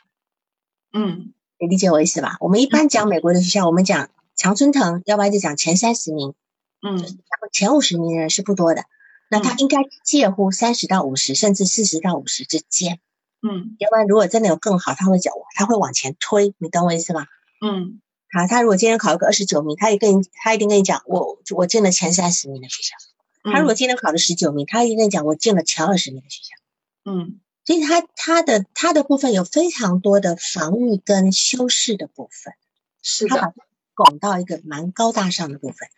[0.93, 2.37] 嗯，你理解我意思吧？
[2.39, 6.33] 我们一般讲美国的学校，我们讲常春藤，要不然就讲前三十名，
[6.81, 7.03] 嗯，然
[7.39, 8.85] 后前五十名的人是不多的。
[9.29, 12.99] 那他应该介乎三十到五十，甚至四十到五十之间。
[13.41, 17.27] 嗯要不然如果真的有更好，他会讲，他会往前推，你懂我意思吗？
[17.61, 22.95] 嗯好，他如果今天考一个二十九名，他也跟你，他一定跟你讲，我我进了前三十名的学校。
[23.43, 27.11] 嗯，他如果今天考了十九名，他一定跟你讲，我进了前二十名的学校。
[27.11, 32.53] 嗯所以他他的他的部分有非常多的防御跟修饰的部分，
[33.01, 33.53] 是的，他把它
[33.95, 35.89] 拱到一个蛮高大上的部分。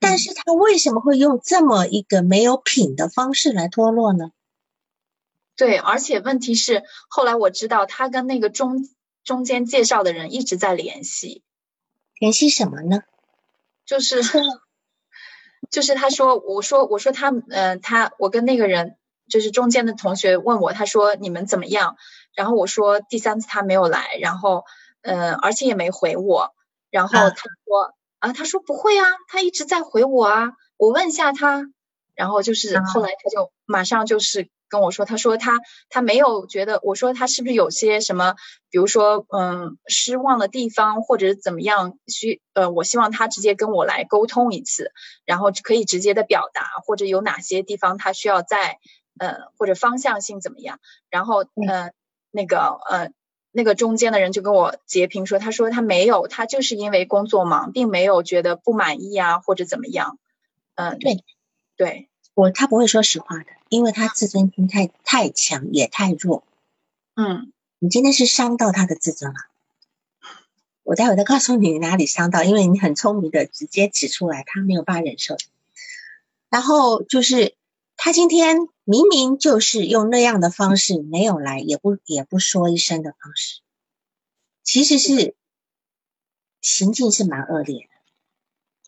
[0.00, 4.30] 但是他为什么会用这么一个没有品的方式来脱落呢？
[5.56, 8.88] 对，而且问题是，后来我知道他跟那个中
[9.24, 11.42] 中间介绍的人一直在联系，
[12.20, 13.02] 联系什么呢？
[13.84, 14.22] 就是
[15.70, 18.96] 就是他说，我说我说他呃他我跟那个人
[19.28, 21.96] 就是中间的同学问我，他说你们怎么样？
[22.34, 24.64] 然后我说第三次他没有来，然后
[25.02, 26.54] 呃而且也没回我，
[26.90, 31.62] 然后啊他说啊他说不会啊，他一直在回我啊，我问一下他，
[32.14, 32.82] 然后就是啊。
[32.84, 38.34] 后来他就马上就是跟我说，他说他他没有觉得，我说他是不是有些什么，
[38.70, 44.90] 比如说嗯失望的地方或者怎么样，需呃我希望他直接跟我来沟通一次，
[45.24, 48.78] 然后可以直接的表达，或者有哪些地方他需要在
[49.18, 51.92] 呃或者方向性怎么样，然后呃
[52.32, 52.58] 那个
[52.90, 53.10] 呃。
[53.50, 60.18] 那个中间的人就跟我截屏说，他说他没有，他就是因为工作忙，并没有觉得不满意啊或者怎么样。
[60.74, 61.24] 嗯，对
[61.76, 66.44] 对，我他不会说实话的，因为他自尊心太太强也太弱。
[67.16, 69.36] 嗯你今天是伤到他的自尊了。
[70.82, 75.36] 我待会再告诉你哪里伤到，因为你很聪明的直接指出来，他没有办法忍受。
[76.48, 77.54] 然后就是
[78.00, 83.60] 他今天明明就是用那样的方式没有来，也不也不说一声的方式，
[84.62, 85.34] 其实是
[86.62, 87.88] 行径是蛮恶劣的，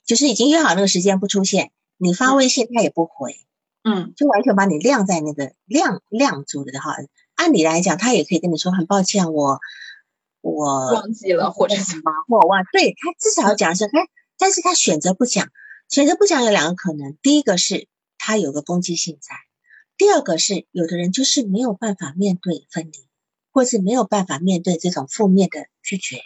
[0.05, 3.35] 就是已经约好那个时间不出现，你发微信他也不回，
[3.83, 6.95] 嗯就完全把你晾在那个晾晾住的哈。
[7.35, 9.59] 按理来讲，他也可以跟你说很抱歉，我
[10.41, 15.49] 我忘记了或者什么，或我忘，对他至少要讲是，哎，但是他选择不讲，
[15.89, 17.89] 选择不讲有两个可能，第一个是
[18.23, 19.35] 他有个攻击性在，
[19.97, 23.09] 第二个是有的人就是没有办法面对分离，
[23.51, 26.21] 或是没有办法面对这种负面的拒绝，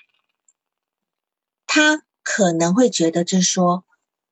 [1.69, 3.85] 他可能会觉得就是说，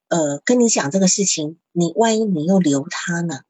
[0.08, 3.42] 呃，跟你讲这个事情，你万一你又留他呢？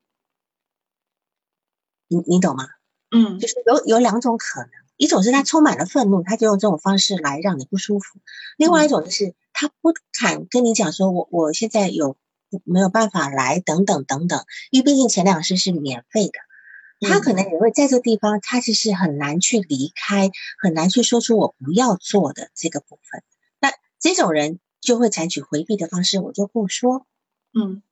[2.07, 2.69] 你你懂吗？
[3.11, 8.21] 嗯就是有有两种可能，一种是他充满了愤怒，他就用这种方式来让你不舒服；
[8.59, 12.19] 另外一种就是他不敢跟你讲说，我我现在有
[12.65, 23.23] 没有办法来等等等等，因为毕竟前两次是免费的，他可能也会在这个地方，他其实很难去离开，很难去说出我不要做的这个部分。
[23.61, 27.07] 那这种人就会采取回避的方式，我就不说。
[27.53, 27.83] 嗯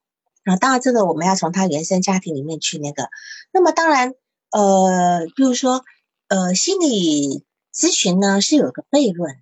[0.42, 3.08] 然后当然这个我们要从他原生家庭里面去那个，
[3.52, 4.14] 那么当然。
[4.52, 5.84] 呃，比如说，
[6.26, 9.40] 呃，心理咨询呢是有个悖论的。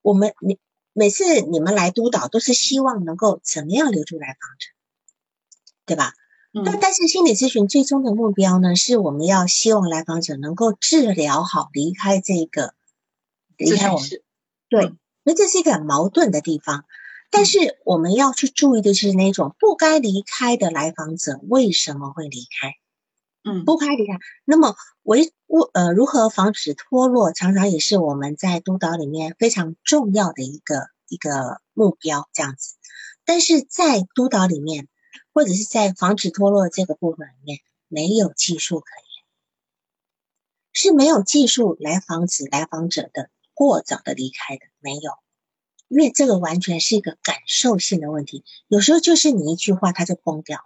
[0.00, 0.58] 我们你
[0.98, 4.66] 每次你们来督导，都是希望能够怎么样留住来访者，
[5.86, 6.12] 对吧？
[6.50, 12.74] 那、嗯但是心理咨询最终的目标呢，是我们要希望来访者能够治疗好，离开这个，
[13.56, 14.08] 离开我们。
[14.68, 16.84] 对嗯，所以这是一个很矛盾的地方。
[17.30, 22.74] 但是我们要去注意的是那种不该离开的来访者为什么会离开。
[23.48, 24.18] 嗯不拍离开。
[24.44, 32.74] 那么为我呃如何防止脱落，常常也是我们在督导里面非常重要的一个一个目标，这样子。
[33.24, 34.88] 但是在督导里面，
[35.32, 39.24] 或者是在防止脱落这个部分里面，没有技术可言，
[40.72, 45.12] 是没有技术来防止来访者的过早的离开的，没有。
[45.88, 50.64] 因为这个完全是一个感受性的问题，有时候就是你一句话他就崩掉了。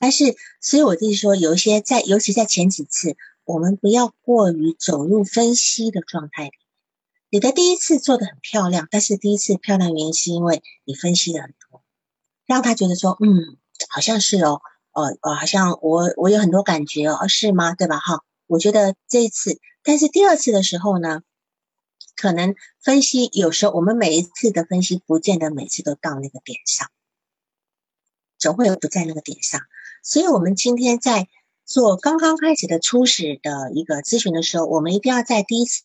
[0.00, 6.52] 但是，所以我就是说，有一些在，尤其在前几次，我们不要过于走入分析的状态里。
[7.28, 11.84] 你的第一次做的很漂亮，但是第一次漂亮原因是因为你分析的很多，
[12.46, 13.58] 让他觉得说，嗯，
[13.90, 17.74] 好像是哦，呃呃，好像我我有很多感觉哦，是吗？
[17.74, 17.98] 对吧？
[17.98, 21.20] 哈，我觉得这一次，但是第二次的时候呢，
[22.16, 26.90] 可能分析有时候我们每一次的分析不见得每次都到那个点上，
[28.38, 29.60] 总会有不在那个点上。
[30.02, 31.28] 所以，我们今天在
[31.64, 35.82] 做刚刚开始的初始的一个咨询的时候，我们一定要在第一次、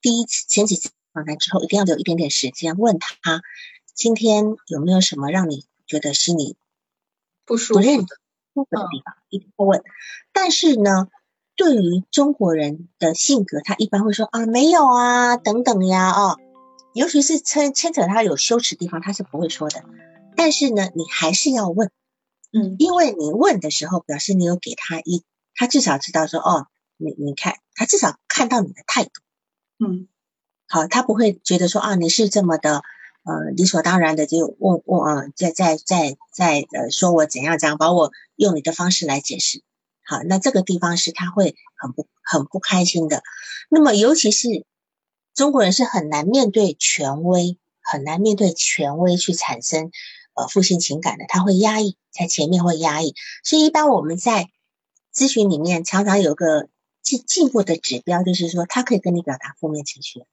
[0.00, 3.42] 第一次前几次访谈之后，一定要留一点点时间问他，
[3.94, 6.56] 今天有没有什么让你觉得心里
[7.44, 8.16] 不舒服、不认得、
[8.54, 9.82] 不服的地方，一定会问。
[10.32, 11.08] 但是呢，
[11.56, 16.38] 对于中国人的性格，他一般会说啊，没有啊，等等呀，哦，
[16.94, 19.84] 尤其是牵牵扯他有羞耻地方，他是不会说的。
[20.36, 21.90] 但是呢，你还是要问。
[22.52, 25.22] 嗯，因为你问的时候，表示你有给他一，
[25.54, 29.10] 他至少知道说，哦，你你看，他至少看到你的态度，
[29.78, 30.08] 嗯，
[30.66, 32.82] 好，他不会觉得说啊，你是这么的，
[33.24, 39.62] 呃，理所当然的就问问啊，在在在在呃，说我怎样怎样，把我用你的方式来解释，
[40.04, 43.22] 好，那这个地方是他会很不很不开心的。
[43.68, 44.66] 那么，尤其是
[45.34, 49.92] 中国人是很难面对权威，很难面对权威去产生。
[50.34, 53.14] 呃，负性情感的，他会压抑，在前面会压抑，
[53.44, 54.48] 所以一般我们在
[55.14, 56.68] 咨询里面常常有个
[57.02, 60.24] 进进步的指标，就是说他可以跟你表达负面情绪，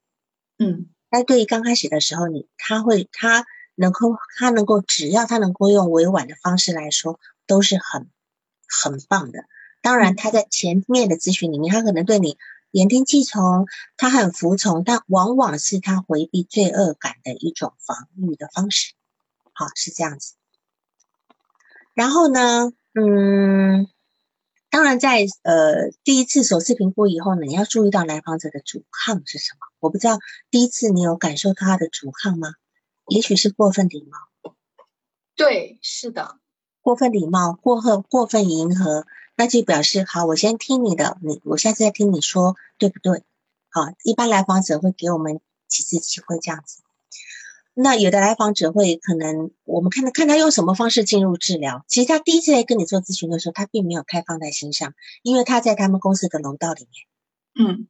[0.59, 8.09] 嗯，但对于刚开始的时候，你他会他能够他能够只要他能够用委婉的方式来说，都是很
[8.67, 9.45] 很棒的。
[9.81, 12.37] 当然，他在前面的咨询里面，他可能对你
[12.71, 18.93] 言听计从，他很服从，但往往是他回避罪恶感的一种防御的方式。
[19.57, 20.35] 好，是这样子。
[21.95, 23.87] 然后呢，嗯，
[24.69, 29.65] 当然在呃第一次首次评估以后呢，你要注意到来访者的阻抗是什么。
[29.79, 30.19] 我不知道
[30.51, 32.49] 第一次你有感受他的阻抗吗？
[33.07, 34.53] 也许是过分礼貌。
[35.35, 36.37] 对，是的，
[36.81, 43.23] 过分礼貌、过分过分迎合，那就表示好，我先听你的，你我下次再听你说，对不对？
[43.71, 46.83] 好，一般来访者会给我们几次机会这样子。
[47.79, 51.85] 那有的来访者会可能，我们看他看他用什么方式进入治疗。
[51.87, 56.87] 其实他第一次来跟你做咨询的时候，他并没有太放在心上，因为他在他们公司的楼道里
[57.53, 57.87] 面，嗯，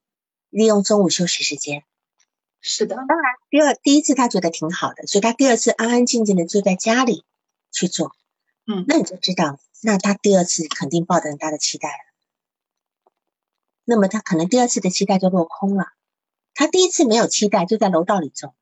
[0.49, 1.83] 利用中午休息时间。
[2.59, 7.23] 是的，当然，第二第一次他觉得挺好的，所以他第二次安安静静的就在家里
[7.71, 8.13] 去做。
[8.65, 13.13] 嗯，那你就知道，那他第二次肯定抱着很大的期待了。
[13.85, 15.85] 那么他可能第二次的期待就落空了。
[16.53, 18.53] 他第一次没有期待，就在楼道里做。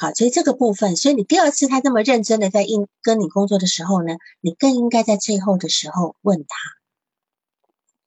[0.00, 6.56] 好，所以这个部分，所以你第二次他这么认真的在应跟你工作的时候呢，你更应该在最后的时候问他。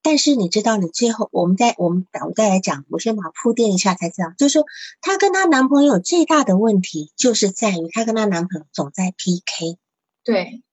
[0.01, 4.65] 但是你知道，你最后我们再我们我再来讲，我先把铺垫一下才知道，就是说
[5.01, 9.77] 她跟她男朋友最大的问题就是在于她跟她男朋友总在 PK，
[10.23, 10.63] 对，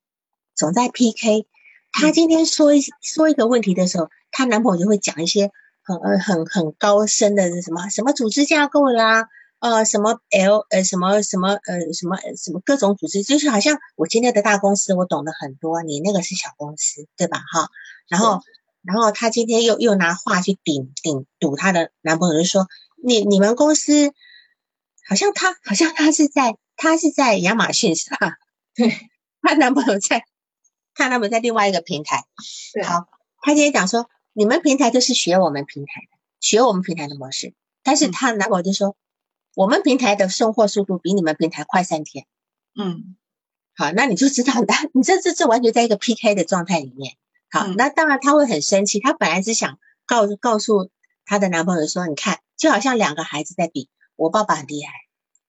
[0.55, 1.49] 总在 PK。
[1.91, 5.51] 她今天说一说一个问题的时候，她男朋友就会讲一些
[5.83, 9.29] 很呃很很高深的什么什么组织架构啦。
[9.61, 17.39] 呃，什么 L 呃，什么什么呃，什么什么各种组织，就是好像我今天的大公司，我懂得很多，你那个是小公司，对吧？
[17.39, 17.69] 哈，
[18.09, 18.41] 然后
[18.83, 22.69] 然后她今天又又拿话去顶顶堵她的男朋友，就说
[23.03, 24.13] 你你们公司
[25.09, 28.39] 好像他好像他是在他是在亚马逊是吧？
[28.77, 29.11] 对，
[29.43, 30.23] 她男朋友在，
[30.95, 32.27] 她男朋友在另外一个平台。
[32.75, 33.09] 对，好，
[33.41, 38.95] 她今天讲说你们平台就是学我们平台的，学我们平台的模式，但是她男朋友就说。
[39.55, 42.27] 我们平台的送货速度比你们平台快三天，
[42.79, 43.17] 嗯，
[43.75, 47.17] 好，那你就知道，那你这这这完全在一个 PK 的状态里面。
[47.51, 50.91] 好，那当然他会很生气，他本来是想告告诉
[51.25, 54.93] 他的男朋友说，你看，就好像两个孩子在比，我爸爸很厉害，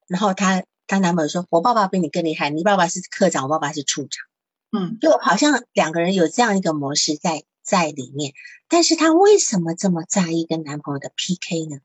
[0.07, 4.25] 然后他他男朋友说，我爸爸比你更厉害，你爸爸是科长，我爸爸是处长，
[4.71, 8.33] 嗯，就好像两个人有这样一个模式在在里面，
[8.67, 11.77] 但是她为什么这么在意跟男朋友的 PK 呢？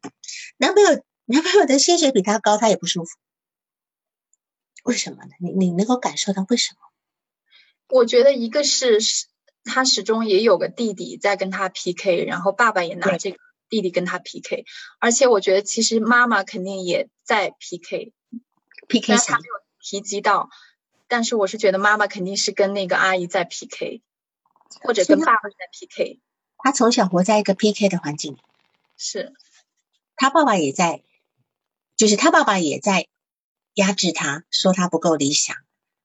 [0.56, 1.02] 男朋友。
[1.26, 3.10] 男朋友的薪水比他高，他也不舒服，
[4.84, 5.30] 为什么呢？
[5.40, 6.78] 你你能够感受到为什么？
[7.88, 8.98] 我觉得一个是
[9.64, 13.38] 他始终也有个弟弟在跟他 PK，然后爸爸也拿这个
[13.70, 14.66] 弟弟跟他 PK，
[14.98, 20.50] 而且我觉得其实妈妈肯定也在 PK，PK 他没有提及到，
[21.08, 24.02] 但是我是觉得妈妈肯定是跟那个阿姨在 PK，
[24.82, 26.20] 或者跟爸爸在 PK。
[26.58, 28.38] 他从小活在一个 PK 的环境里，
[28.98, 29.32] 是
[30.16, 31.02] 他爸爸也在。
[31.96, 33.06] 就是他爸爸也在
[33.74, 35.56] 压制他，说他不够理想，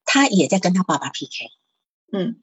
[0.06, 1.52] 他也在跟他爸爸 PK，
[2.12, 2.42] 嗯，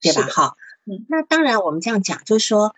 [0.00, 0.28] 对吧？
[0.30, 2.74] 好，嗯，那当然我们这样讲，就是说，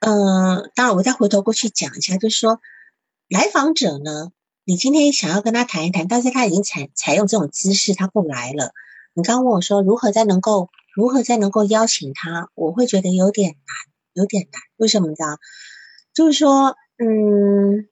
[0.00, 2.60] 嗯，当然我再回头过去讲一下，就是说，
[3.28, 4.32] 来访者呢，
[4.64, 8.72] 你今天想要跟他谈一谈，但是他已经采采用这种姿势，他不来了。
[9.14, 13.58] 你刚问我说如何再能够如何再能够邀请他，我会觉得有点难，
[14.12, 14.60] 有点难。
[14.76, 15.38] 为什么你知道？
[16.12, 17.88] 就是说，嗯，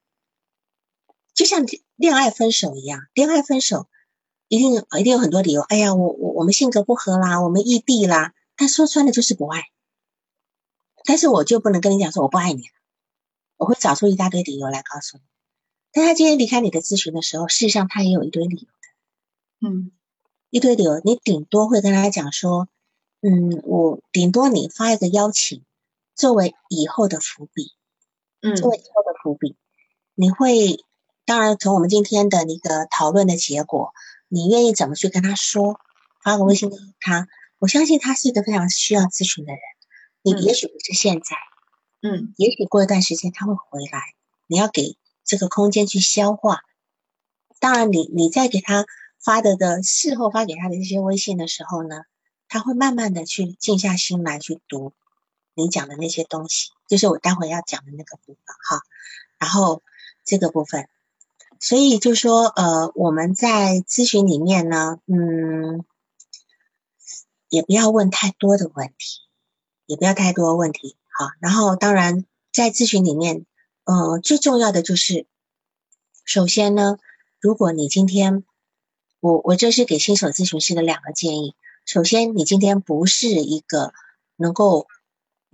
[1.35, 1.65] 就像
[1.97, 3.89] 恋爱分手一样，恋爱分手
[4.49, 5.63] 一定一定有很多理由。
[5.63, 8.35] 哎呀，我我我们性格不合啦，我们异地啦。
[8.57, 9.65] 他说穿了就是不爱。
[11.05, 12.75] 但是我就不能跟你讲说我不爱你了，
[13.57, 15.23] 我会找出一大堆理由来告诉你。
[15.91, 19.91] 但他今天离开你的咨询的时候，事实上他也有一堆理由的，嗯，
[20.51, 21.01] 一堆理由。
[21.05, 22.69] 你顶多会跟他讲说，
[23.21, 25.65] 嗯，我顶多你发一个邀请，
[26.15, 27.73] 作为以后的伏笔。
[28.43, 29.57] 嗯，作为以后的伏笔，
[30.15, 30.85] 你会
[31.25, 33.93] 当然从我们今天的那个讨论的结果，
[34.29, 35.81] 你愿意怎么去跟他说？
[36.23, 37.27] 发个微信给他，
[37.59, 39.61] 我相信他是一个非常需要咨询的人。
[40.23, 41.37] 你也许不是现在，
[42.01, 44.01] 嗯，也许过一段时间他会回来，
[44.47, 46.61] 你要给这个空间去消化。
[47.59, 48.87] 当然，你你在给他
[49.19, 52.03] 发的的事后发给他的这些微信的时候呢，
[52.49, 54.93] 他会慢慢的去静下心来去读。
[55.55, 58.81] 你讲的那些东西，就是我待会要讲的那个部分哈。
[59.39, 59.83] 然后
[60.25, 60.89] 这个部分，
[61.65, 65.85] 所以就说呃，我们在咨询里面呢，嗯，
[67.49, 69.21] 也不要问太多的问题，
[69.87, 71.29] 也不要太多问题好。
[71.41, 73.47] 然后当然在咨询里面，
[73.85, 75.29] 呃，最重要的就是，
[76.25, 76.99] 首先呢，
[77.39, 78.43] 如果你今天，
[79.21, 81.55] 我我这是给新手咨询师的两个建议。
[81.87, 83.93] 首先，你今天不是一个
[84.35, 84.89] 能够。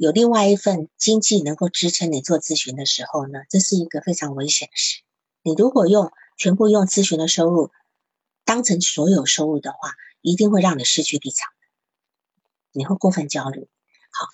[0.00, 5.02] 有另外一份经济能够支撑你做咨询的时候呢，这是一个非常危险的事。
[5.42, 7.70] 你如果用全部用咨询的收入
[8.44, 11.48] 当成所有收入的话，一定会让你失去立场，
[12.72, 13.68] 你会过分焦虑。
[14.10, 14.26] 好，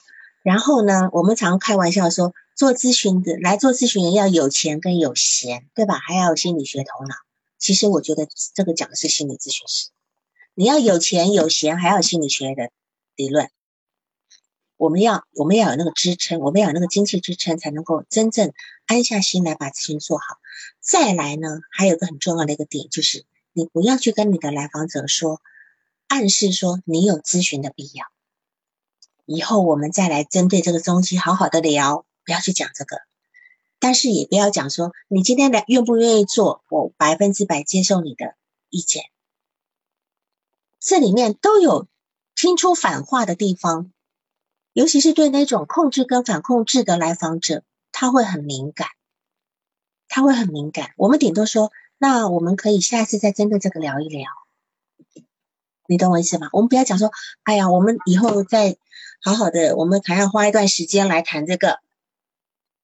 [0.42, 5.98] 然后呢，我们常开玩笑说，做咨询的来做咨询人要有钱跟有闲，对吧？
[5.98, 7.14] 还要有心理学头脑。
[7.58, 9.90] 其实我觉得这个讲的是心理咨询师，
[10.54, 12.70] 你要有钱有闲，还要心理学的
[13.16, 13.50] 理论。
[14.76, 18.52] 我们要，我们要有那个支撑，我们要有那个经济支撑，才能够真正
[18.86, 20.24] 安下心来把咨询做好。
[20.80, 25.40] 再来呢，还有个很重要的一个点，就是你不要去跟你的来访者说，
[26.08, 28.06] 暗示说你有咨询的必要。
[29.26, 32.98] 以后我们再来针对这个东西好好的聊，不要去讲这个。
[33.78, 38.34] 但是也不要讲说你今天来愿不愿意做，我百分之百接受你的
[38.70, 39.04] 意见。
[40.80, 41.86] 这里面都有
[42.34, 43.90] 听出反话的地方。
[44.74, 48.88] 尤其是对那种控制跟反控制的来访者，他会很敏感，
[50.14, 50.92] 他会很敏感。
[50.96, 54.30] 我们顶多说，那我们可以下次再针对这个聊一聊，
[55.88, 56.48] 你懂我意思吗？
[56.52, 57.10] 我们不要讲说，
[57.42, 58.76] 哎呀，我们以后再
[59.20, 61.80] 好好的，我们还要花一段时间来谈这个。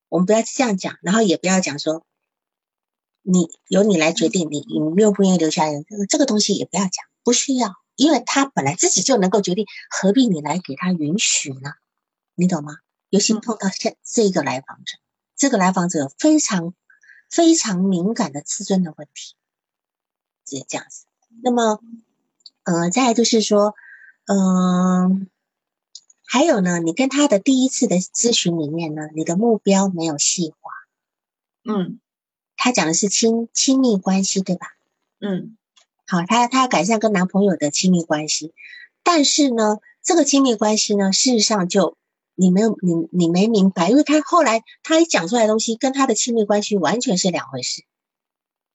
[0.08, 2.04] 我们不要这样讲，然后也不要讲说，
[3.22, 5.84] 你由你来决定，你你愿不愿意留下来？
[5.88, 7.74] 这个这个东西也不要讲，不需要。
[7.94, 11.74] 因为他本来自己就能够决定，何必你来给他允许呢？
[12.34, 12.78] 你懂吗？
[13.08, 14.96] 尤其碰到现这个来访者，
[15.36, 16.74] 这个来访者非常
[17.30, 19.34] 非常敏感的自尊的问题，
[20.46, 21.06] 是这样子。
[21.42, 21.80] 那么，
[22.64, 23.74] 呃，再来就是说，
[24.26, 25.28] 嗯，
[26.24, 30.72] 还有呢，你跟他的第一次的咨询里面呢，你的目标没有细化。
[31.64, 32.00] 嗯，
[32.56, 34.66] 他讲的是亲亲密关系，对吧？
[35.20, 35.56] 嗯。
[36.06, 38.52] 好，他他要改善跟男朋友的亲密关系，
[39.04, 41.96] 但是呢，这个亲密关系呢，事实上就
[42.40, 47.82] 你没有你你没明白，因为他后来他一讲出来的东西跟他的亲密关系完全是两回事，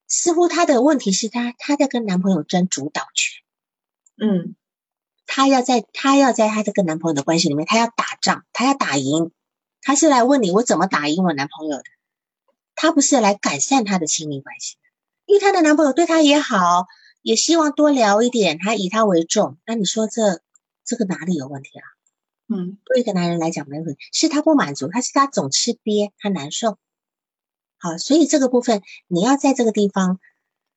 [0.08, 3.42] 似乎她的问题是她她在跟男朋友争主导权，
[4.18, 4.56] 嗯，
[5.26, 9.32] 她要在她要在她这个男朋友的关系里面，她要打仗，她要打赢，
[9.82, 11.84] 她是来问你我怎么打赢我男朋友的，
[12.76, 14.78] 她不是来改善她的亲密关系，
[15.26, 16.86] 因为她的男朋友对她也好。
[17.26, 19.58] 也希望多聊一点，还以他为重。
[19.66, 20.44] 那你说这
[20.86, 21.84] 这个哪里有问题啊？
[22.48, 26.78] 嗯，对一个男人来讲没问题，是他不满足，他是他总吃瘪，他难受。
[27.78, 30.20] 好，所以这个部分你要在这个地方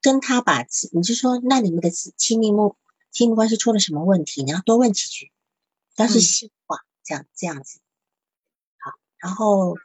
[0.01, 2.77] 跟他把，你就说那你们的亲密目
[3.11, 4.43] 亲密关系出了什么问题？
[4.43, 5.33] 你要多问几句，
[5.97, 7.81] 要是细化，这样这样子。
[8.79, 9.77] 好，然后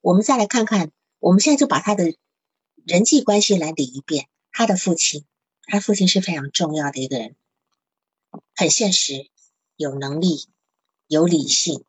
[0.00, 2.14] 我们再来看看，我们现在就把他的
[2.84, 5.24] 人际关系来理一遍，他的父亲。
[5.72, 7.36] 他父亲是非常重要的一个人，
[8.56, 9.30] 很现实，
[9.76, 10.48] 有能力，
[11.10, 11.84] 有理性。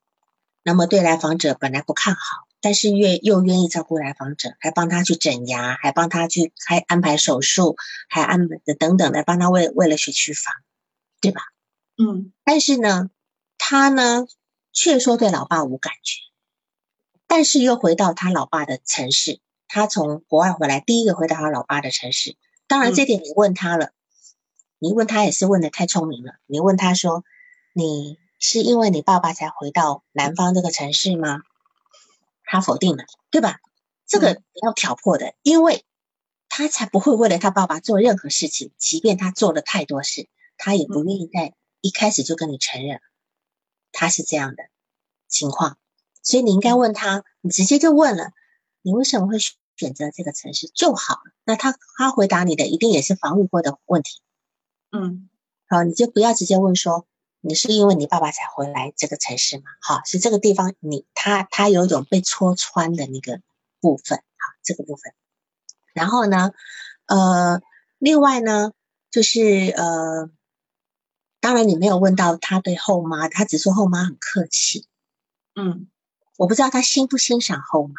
[0.63, 7.75] 那么对来访者本来不看好，但是愿又愿意照顾来访者，还帮他去整牙，还帮他去开安排手术，
[8.09, 10.55] 还安的等等的帮他为为了学区房，
[11.21, 11.41] 对吧？
[11.97, 12.33] 嗯。
[12.43, 13.11] 但是呢，
[13.59, 14.25] 他呢
[14.73, 16.19] 却说对老爸无感觉，
[17.27, 22.35] 但是又回到他老爸的城市，他从国外回来，第一个回到他老爸的城市。
[22.67, 23.91] 当然，这点你问他了，
[24.79, 26.33] 你问他也是问的太聪明了。
[26.47, 27.23] 你问他说
[27.73, 31.43] ：“你是因为你爸爸才回到南方这个城市吗？
[32.43, 33.59] 他否定了，对吧？
[34.07, 35.85] 这个不要挑破的，因为
[36.49, 40.27] 他才不会为了他爸爸做任何事情，即便他做了太多事，
[40.57, 42.99] 他也不愿意在一开始就跟你承认
[43.91, 44.63] 他是这样的
[45.27, 45.77] 情况。
[46.23, 48.31] 所以你应该问他，你直接就问了，
[48.81, 49.37] 你为什么会
[49.75, 51.31] 选择这个城市就好了。
[51.45, 54.19] 那他他回答你的一定也是防御过的问题。
[54.89, 55.29] 嗯，
[55.67, 57.05] 好，你就不要直接问说。
[57.43, 59.63] 你是因为你爸爸才回来这个城市吗？
[59.81, 63.41] 哈，是这个地方，你他他有一种被戳穿的那个
[63.79, 65.13] 部分，哈，这个部分。
[65.93, 66.51] 然后呢，
[67.07, 67.61] 呃，
[67.97, 68.73] 另外呢，
[69.09, 70.29] 就是呃，
[71.39, 74.85] 当然你没有问到他对后妈，他只说后妈很客气。
[75.55, 75.89] 嗯，
[76.37, 77.95] 我不知道他欣不欣赏后妈，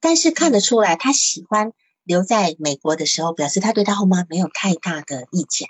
[0.00, 1.72] 但是看得出来，他喜欢
[2.02, 5.68] 留在美国的时候，表示他对他后妈没有太大的意见。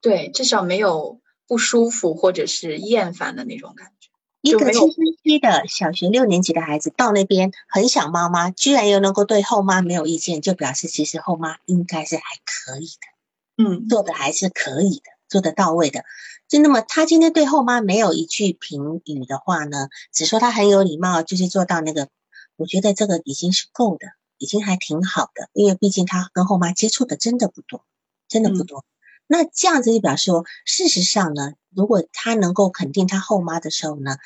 [0.00, 1.20] 对，至少没有。
[1.46, 4.10] 不舒服或者是厌烦的那种感觉。
[4.40, 4.92] 一个青春
[5.22, 16.04] 期的小学六年级的孩子到那边很想妈妈，居然又能够对后妈没有意见，就表示其实后妈应该是还可以的，嗯，做的还是可以的，做得到位的。
[16.46, 22.08] 就那么他今天对后妈没有一句评语的话呢，只说他很有礼貌，就是做到那个，
[22.56, 27.82] 我觉得这个已经是够的，已经还挺好的，因为毕竟他跟后妈接触的真的不多，
[28.28, 28.84] 真的不多。
[29.26, 34.18] 那这样子就表示说，事实上呢，如果他能够肯定他后妈的时候呢，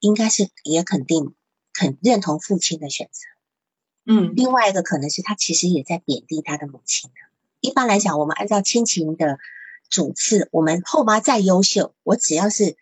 [0.00, 1.34] 应该是也肯定
[1.72, 3.20] 肯认同父亲的选择。
[4.10, 7.16] 嗯，另外一个可能是他其实也在贬低他的母亲的。
[7.60, 9.38] 一般来讲，我们按照亲情的
[9.90, 12.76] 主次，我们后妈再优秀，我只要是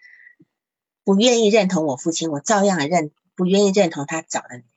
[1.03, 4.69] 不愿意认同我父亲，我照样认不愿意认同他找的女人。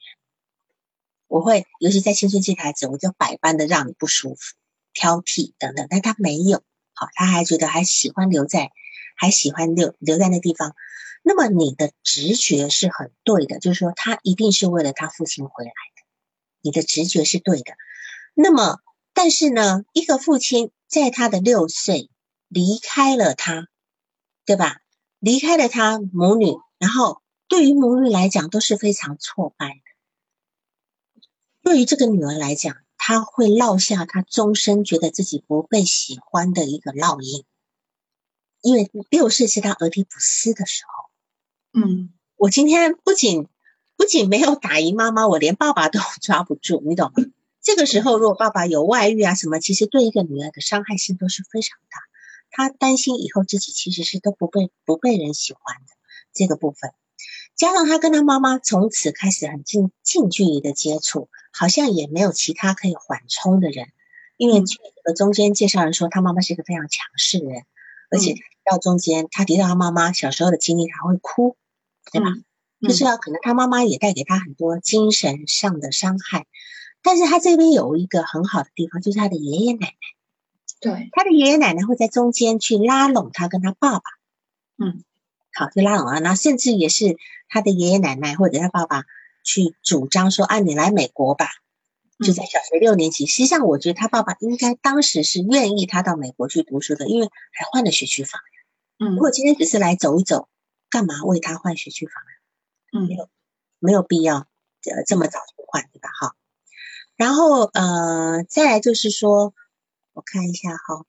[1.27, 4.55] 我会，尤其在青春期孩子，我就百般的让你不舒服、
[4.93, 6.63] 挑剔等等，但他没有。
[6.99, 8.71] 好，他还觉得还喜欢留在，
[9.15, 10.75] 还喜欢留留在那地方。
[11.23, 16.03] 那么你的直觉是很对的，就是说他一定是为了他父亲回来的。
[16.59, 17.71] 你的直觉是对的。
[18.33, 18.79] 那么，
[19.13, 22.09] 但是呢，一个父亲在他的六岁
[22.49, 23.69] 离开了他，
[24.45, 24.81] 对吧？
[25.19, 31.29] 离开了他母女，然后对于母女来讲都是非常挫败的。
[31.63, 32.75] 对于这个女儿来讲。
[33.09, 37.43] 他会落下他终身觉得自己不被喜欢的一个烙印，
[38.61, 41.81] 因为六岁是他俄狄浦斯的时候。
[41.81, 43.47] 嗯，我今天不仅
[43.97, 47.23] 不仅没有打赢妈妈，我连爸爸都 抓不住，你懂吗？
[47.63, 51.97] 这个时候，如果爸爸有外遇啊什么，其实对一个女儿的伤害性都是非常大。
[52.51, 55.93] 他担心以后自己其实是都不被不被人喜欢的
[56.31, 56.91] 这个部分。
[57.55, 63.89] 加上他跟他妈妈从此开始很近近距离的接触，好像也没有其他可以缓冲的人。
[64.37, 67.63] 因为这个中间介绍人说，他妈妈是一个非常强势的人，
[68.09, 71.57] 而且到中间他提到他妈妈小时候的经历，他会哭，
[72.11, 72.27] 对吧？
[72.81, 76.45] 就是要可能他妈妈也带给他很多精神上的伤害。
[77.01, 79.93] 但是他这边有一个很好的地方，就是他的爷爷奶奶，
[80.79, 84.01] 对他的爷爷奶奶会在中间去拉拢他跟他爸爸，
[84.77, 85.03] 嗯。
[85.51, 87.17] 好，就拉拢啊，那甚至也是
[87.49, 89.03] 他的爷爷奶奶或者他爸爸
[89.49, 91.47] 去主张说：“啊，你来美国吧。”
[92.23, 93.25] 就在小学六年级。
[93.25, 98.39] 实际上，我觉得他爸爸应该当时是愿意他到美国去读书的，因为还换了学区房。
[98.99, 100.47] 嗯，如果今天只是来走一走，
[100.91, 102.13] 干嘛为他换学区房
[102.91, 103.29] 嗯，没有，
[103.79, 106.09] 没有必要呃这么早就换，对吧？
[106.09, 106.35] 哈。
[107.15, 109.53] 然后呃，再来就是说，
[110.13, 111.05] 我看一下哈，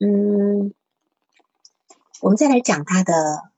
[0.00, 0.74] 嗯。
[2.22, 3.50] 我们再来讲他的，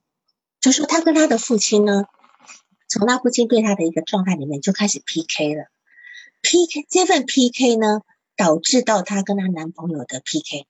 [0.61, 2.05] 就是说他跟他的父亲呢，
[2.93, 5.65] 从他父亲对他的一个状态里面就开始 PK 了。
[6.43, 8.03] PK 这份 PK 呢，
[8.37, 10.67] 导致到她跟她男朋友的 PK。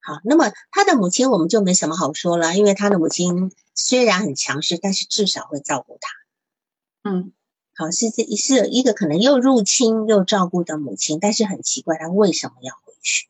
[0.00, 7.10] 好，那么她的母亲我们就没什么好说了，因为她的母亲虽然很强势，但是至少会照顾她。
[7.10, 7.32] 嗯，
[7.74, 13.28] 好，是这是一个可能又入侵又照顾的母亲，但是很奇怪，她为什么要回去？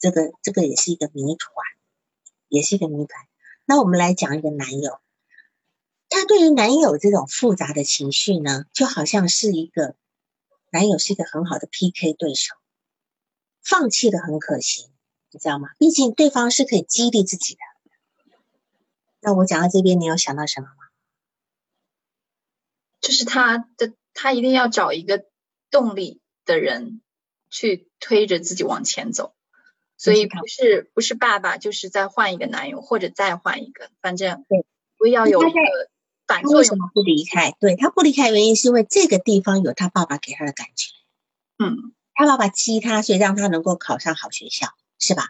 [0.00, 1.54] 这个这个也是一个谜团。
[2.48, 3.24] 也是一个谜团。
[3.64, 4.98] 那我们来讲一个男友，
[6.22, 9.96] 他对于男友这种复杂的情绪呢，就好像是一个
[10.70, 12.54] 男友是一个很好的 PK 对手，
[13.60, 14.88] 放弃的很可惜，
[15.32, 15.70] 你知道吗？
[15.80, 17.60] 毕竟对方是可以激励自己的。
[19.20, 20.74] 那我讲到这边，你有想到什么吗？
[23.00, 25.26] 就是他的，他一定要找一个
[25.72, 27.02] 动力的人
[27.50, 29.34] 去推着自己往前走。
[29.96, 34.46] 所以不是不是爸爸，就是再换一个男友，或者再换一个，反正，
[34.96, 35.58] 不要有一个
[36.26, 36.42] 反。
[36.42, 37.54] 为什么不离开？
[37.60, 40.92] 对他不离开原因是因为这个地方有他爸爸给他的感情。
[41.58, 44.68] 嗯，他爸爸激他，所以让他能够考上好学校，
[44.98, 45.28] 是吧？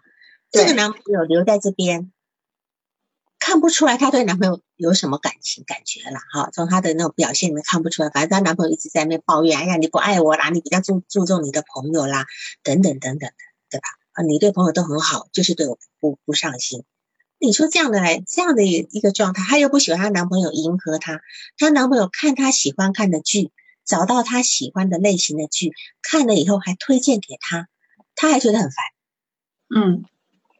[0.50, 2.12] 这个男朋友留在这边，
[3.38, 8.10] 看不出来她对男朋友有什么感情感觉了哈，从她的那种表现里面看不出来。
[8.10, 12.26] 反正她男朋友一直在那边抱怨，哎呀，你不爱我啦，你比较注注重你的朋友啦，
[12.62, 13.34] 等等等等的，
[13.70, 13.88] 对吧？
[14.12, 16.84] 啊，你对朋友都很好，就是对我不不上心。
[17.42, 21.20] 你说这样的来这样的一个状态，她又不喜欢她男朋友迎合她，
[21.58, 23.50] 她男朋友看她喜欢看的剧，
[23.84, 25.72] 找到她喜欢的类型的剧，
[26.02, 27.68] 看了以后还推荐给她，
[28.14, 28.76] 她还觉得很烦。
[29.74, 30.04] 嗯。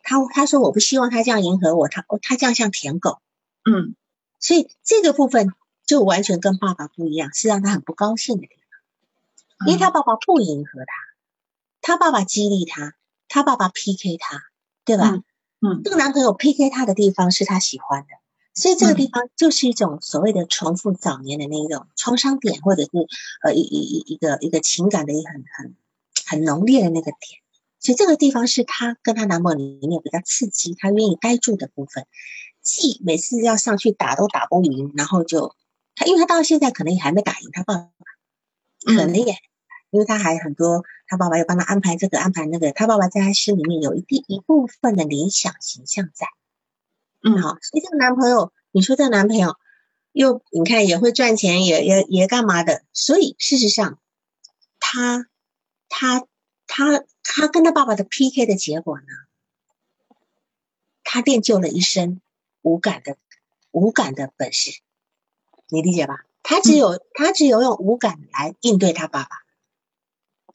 [0.03, 3.21] 她她说我不希望他这样迎合我，他他这样像舔狗，
[3.65, 3.95] 嗯，
[4.41, 5.53] 所以这个部分
[5.87, 10.93] 就完全跟爸爸不一样，是让他很不高兴的地方，因为他爸爸不迎合他，
[11.81, 12.95] 他爸爸激励他，
[13.29, 14.43] 他爸爸 PK 他，
[14.85, 15.11] 对吧？
[15.11, 15.25] 嗯，
[15.85, 18.09] 这个男朋友 PK 他的地方是他喜欢的，
[18.55, 22.91] 所以这个地方就是一种所谓的重复早年的那一种创伤点，或者是
[23.45, 25.77] 呃一一一一个一个情感的一很很
[26.27, 27.41] 很浓烈的那个点。
[27.79, 32.07] 所以这个地方是她跟她男朋友里面比较刺激，她愿意待住的部分。
[32.61, 35.55] 既每次要上去打都打不赢，然后就
[35.97, 37.91] 她，因为她到现在可能也还没打赢她爸爸，
[38.85, 39.35] 可能也，
[39.93, 46.27] 因为他还很多，他爸爸又帮他安排这个安排那个，他爸爸在他心里面有一定一部分的理想形象在。
[47.23, 49.57] 嗯，好，所以这个男朋友，你说这个男朋友
[50.11, 52.83] 又你看也会赚钱，也也也干嘛的？
[52.93, 54.01] 所以事实上，
[54.81, 55.29] 他
[55.89, 56.27] 他。
[56.75, 59.07] 他他跟他爸爸的 PK 的结果呢？
[61.05, 62.23] 他练就了一身
[62.63, 63.19] 无感的
[63.73, 64.81] 无感的本事，
[65.69, 66.25] 你理解吧？
[66.43, 69.29] 他只有他只有用无感来应对他爸爸，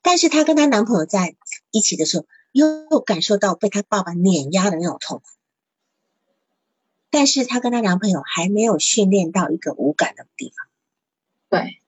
[0.08, 1.36] 但是她跟她男朋友在
[1.70, 5.26] 一起的时候，又感受到被她爸爸碾压的那种痛苦。
[7.10, 10.66] 但是她跟她男朋友还没有训练到一个无感的地方，
[11.50, 11.82] 对，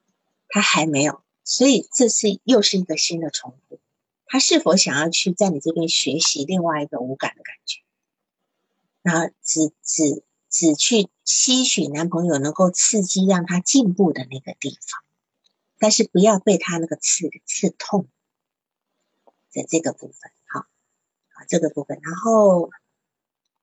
[0.50, 3.80] 她还没有，所以这是又是一个新的重复。
[4.26, 7.80] 她是否想要去在你这边学习另外一个无感的感觉，
[9.02, 15.04] 然后只只只去吸取男朋友能够刺激让她进步的那个地方，
[15.80, 18.08] 但是不要被他那个刺刺痛
[19.52, 20.60] 的这个部分，好，
[21.34, 22.00] 好这个部分。
[22.04, 22.70] 然后，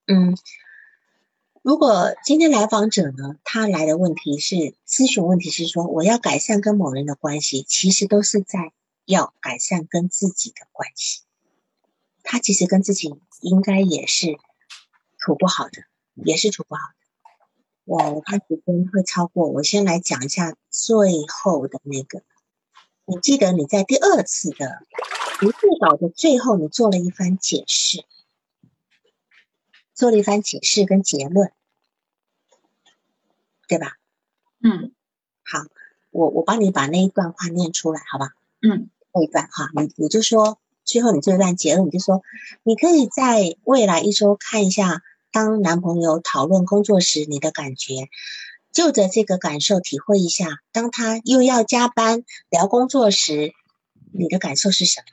[0.06, 0.36] 嗯，
[1.62, 8.72] 如果今天来访者呢，他来的问题是咨询问题是说，我要改善跟某人的关系，其实都是在。
[9.08, 11.22] 要改善跟自己的关系，
[12.24, 14.36] 他其实跟自己应该也是
[15.16, 16.96] 处不好的，也是处不好的。
[17.84, 22.22] 我我怕时间会超过，我先来讲一下最后的那个。
[23.06, 24.82] 你记得你在第二次的
[25.38, 28.04] 读书稿的最后，你做了一番解释，
[29.94, 31.50] 做了一番解释跟结论，
[33.68, 33.96] 对吧？
[34.62, 34.92] 嗯，
[35.44, 35.64] 好，
[36.10, 38.34] 我我帮你把那一段话念出来，好吧？
[38.60, 38.90] 嗯。
[39.12, 42.22] 那一段哈，你你就说最后你这段结论，你就说
[42.62, 45.02] 你可以在未来一周看一下，
[45.32, 48.10] 当男朋友讨论工作时你的感觉，
[48.76, 53.54] 就着这个感受体会一下，当他又要加班聊工作时，
[54.12, 55.06] 你的感受是什么？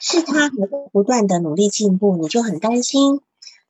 [0.00, 3.20] 是他还不断的努力进步，你就很担心；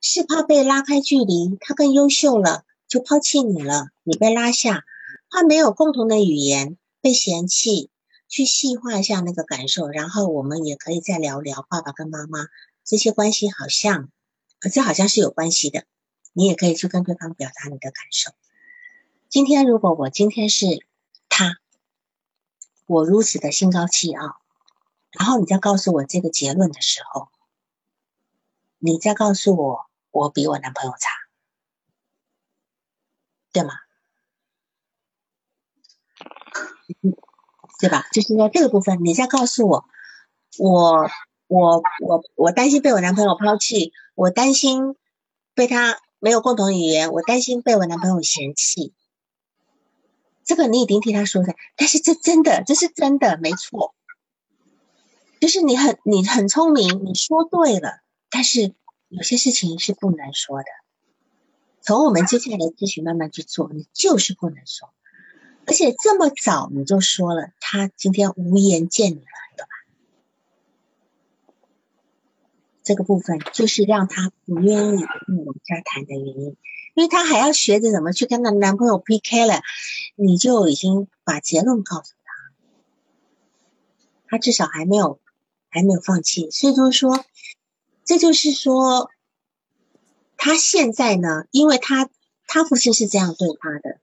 [0.01, 4.79] 是怕被拉开距离，他更优秀了就抛弃你了，你被拉下；
[5.29, 7.91] 怕没有共同的语言，被嫌弃。
[8.27, 12.39] 去细化一下那个感受，然后我们也可以再聊聊爸爸跟妈妈
[12.83, 14.09] 这些关系，好像，
[14.73, 15.83] 这好像是有关系的。
[16.33, 18.31] 你也可以去跟对方表达你的感受。
[19.29, 20.65] 今天如果我今天是
[21.27, 21.57] 他，
[22.85, 24.37] 我如此的心高气傲，
[25.11, 27.27] 然后你再告诉我这个结论的时候，
[28.77, 31.09] 你再告诉我我比我男朋友差，
[33.51, 33.73] 对吗？
[37.79, 38.05] 对吧？
[38.13, 39.85] 就是在这个部分，你再告诉我，
[40.57, 41.09] 我
[41.47, 44.95] 我我我担心被我男朋友抛弃，我担心
[45.53, 48.93] 被他没有共同语言，我担心被我男朋友嫌弃。
[50.47, 53.93] 这个你已经替他说的，但是这真的，这是真的，没错。
[55.41, 58.73] 就是你很你很聪明，你说对了，但是
[59.09, 60.65] 有些事情是不能说的。
[61.81, 64.89] 从我们接下来咨询慢慢去做，你就是不能说。
[65.65, 69.25] 而且这么早你就说了，他今天无颜见你了，
[69.57, 69.69] 对吧？
[72.87, 76.55] 这个部分就是让他不愿意跟往下谈的原因，
[76.93, 79.61] 因为他还要学着怎么去跟他男朋友 PK 了，
[80.15, 82.31] 你就已经把结论告诉他，
[84.29, 85.19] 他至少还没有
[85.67, 87.25] 还没有放弃，所以就是说，
[88.05, 89.11] 这就是说，
[90.37, 92.09] 他现在呢，因为他
[92.47, 93.99] 他父亲是这样对他的。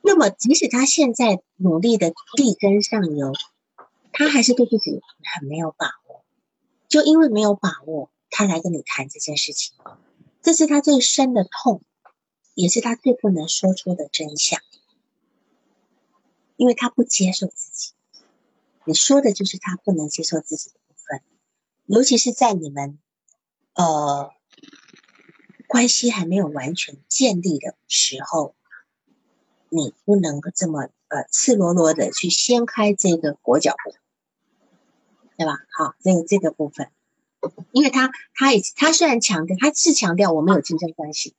[0.00, 3.32] 那么，即使他现在努力的力争上游，
[4.12, 5.00] 他还是对自己
[5.34, 5.92] 很没有把握。
[6.92, 9.74] 就因为没有把握，他来跟你谈这件事情，
[10.42, 11.82] 这是他最深的痛。
[12.54, 14.60] 也是他最不能说出的真相，
[16.56, 17.94] 因为他不接受自己。
[18.84, 21.22] 你说的就是他不能接受自己的部分，
[21.86, 22.98] 尤其是在你们
[23.72, 24.32] 呃
[25.66, 28.54] 关系还没有完全建立的时候，
[29.70, 33.94] 你不能够这么呃赤裸裸的去掀开这个裹脚布，
[35.36, 35.58] 对吧？
[35.70, 36.90] 好，这个这个部分，
[37.72, 41.34] 因为他他也他虽然强调他是强调我们有竞争关系。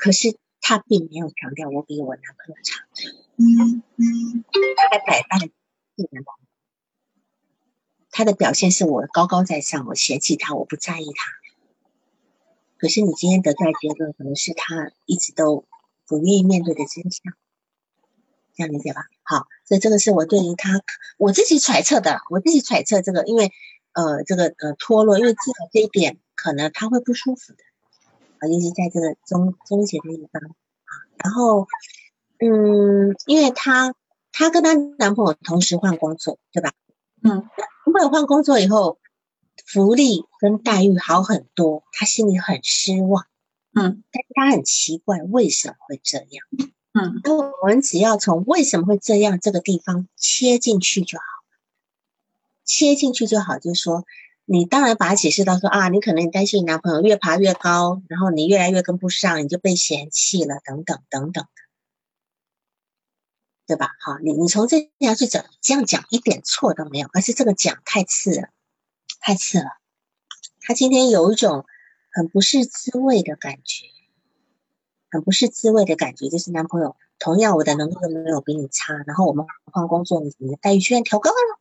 [0.00, 2.84] 可是他并没有强调我比我男朋友差，
[3.36, 4.44] 嗯嗯，
[4.76, 6.46] 他的摆扮不男朋友，
[8.12, 11.32] 他的表现是我高高在上，我嫌弃他，我不在意他。
[12.76, 15.64] 可是你今天得出来结论，可能是他一直都
[16.06, 17.34] 不愿意面对的真相，
[18.58, 19.06] 这样理解吧？
[19.22, 20.82] 好，所以这个是我对于他
[21.16, 23.52] 我自己揣测的，我自己揣测这个，因为
[23.92, 27.58] 呃这个呃脱落，因为至少这一点可能他会不舒服的。
[28.40, 30.92] 啊，尤其在这个中中结的地方啊，
[31.22, 31.68] 然后，
[32.40, 33.94] 嗯，因为她
[34.32, 36.72] 她跟她男朋友同时换工作，对吧？
[37.22, 38.98] 嗯，男朋友换工作以后，
[39.66, 43.26] 福利跟待遇好很多，她心里很失望。
[43.72, 46.46] 嗯，但是她很奇怪为什么会这样。
[46.92, 51.24] 嗯，那我们只要从为什么会这样这个地方切进去就好，
[52.64, 54.04] 切进去就好，就是说。
[54.50, 61.48] 你当然把它解释到说啊，你可能担心你男朋友越爬越高，然后你越来越跟不上，你就被嫌弃了，等等等等的，
[63.66, 63.90] 对吧？
[64.00, 68.48] 好，你你从这样去讲，这样讲一点错都没有，而是这个讲太次了，
[69.20, 69.66] 太次了。
[70.62, 71.66] 他今天有一种
[72.10, 73.84] 很不是滋味的感觉，
[75.10, 81.58] 很不是滋味的感觉，就是男朋友同样我的能力都没有比你差，然后我们换工作，你你的待遇居然调高了。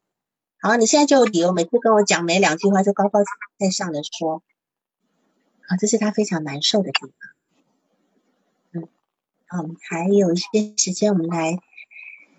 [0.60, 3.20] 好，你现在就有理由，每次跟我讲没两句话就高高
[3.58, 4.42] 在上的说，
[5.68, 7.12] 啊，这是他非常难受的地方。
[8.74, 8.88] 嗯，
[9.48, 11.60] 好，我们还有一些时间，我们来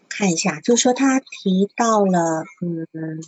[0.09, 3.23] 看一下，就说他提到了，嗯，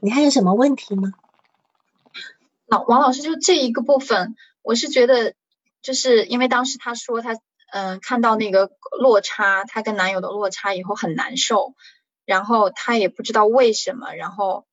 [0.00, 1.14] 你还有什么问题吗？
[2.66, 5.34] 老王老师，就这一个部分，我是觉得，
[5.82, 7.38] 就是因为当时他说他。
[7.72, 11.74] 嗯，看到那个落差，她跟男友的落差以后很难受，
[12.24, 14.64] 然后她也不知道为什么，然后，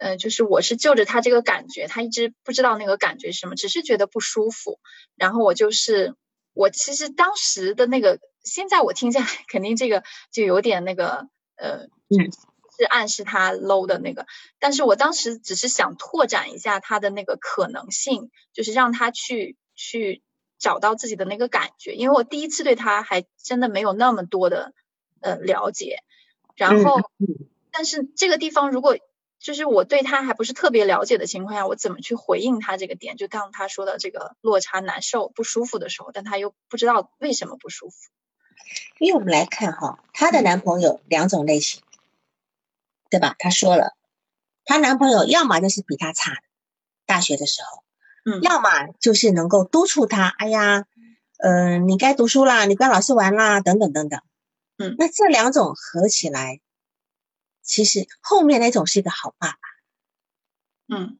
[0.00, 4.80] 呃，就是我是就着她这个感觉，她一直不知道那个感觉是什么，只是觉得不舒服，
[5.14, 6.16] 然后我就是
[6.52, 12.32] 我其实当时的那个，现在我听下来，肯定这个就有点那个，呃，嗯
[12.84, 14.26] 是暗示他 low 的那个，
[14.58, 20.22] 但是我当时只是想拓展一下他的那个可能性，就是让他去去。
[20.62, 24.74] 找到自己的那个感觉，因为我第一次对他还真的没有那么多的
[25.22, 26.02] 呃了解，
[26.54, 27.00] 然后，
[27.70, 28.98] 但是这个地方如果
[29.38, 33.16] 就是我对他还不是特别了解的情况下，我怎么去回应他这个点？
[33.16, 37.96] 就当他说的这个落差难受不舒服的时候，但他又不知道为什么不舒服。
[38.98, 41.80] 因为我们来看哈，她的男朋友两种类型，
[43.10, 43.34] 对吧？
[43.38, 43.96] 她说了，
[44.64, 46.42] 她男朋友要么就是比她差的，
[47.04, 47.82] 大学的时候。
[48.24, 48.68] 嗯，要么
[49.00, 50.84] 就是能够督促她，哎呀，
[51.38, 54.20] 嗯，你该读书啦，你不要老是玩啦，等等等等。
[54.76, 56.60] 嗯，那这两种合起来，
[57.62, 59.58] 其实后面那种是一个好爸爸。
[60.94, 61.18] 嗯，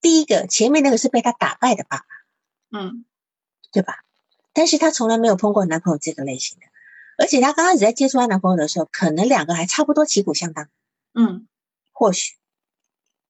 [0.00, 2.06] 第一个前面那个是被他打败的爸爸。
[2.78, 3.06] 嗯，
[3.72, 4.04] 对吧？
[4.52, 6.66] 但是她从来没有碰过男朋友这个类型的，
[7.16, 10.68] 而且她刚开始在接触她男朋友的时候，可能两个还差不多旗鼓相当。
[11.16, 11.48] 嗯，
[11.92, 12.34] 或许。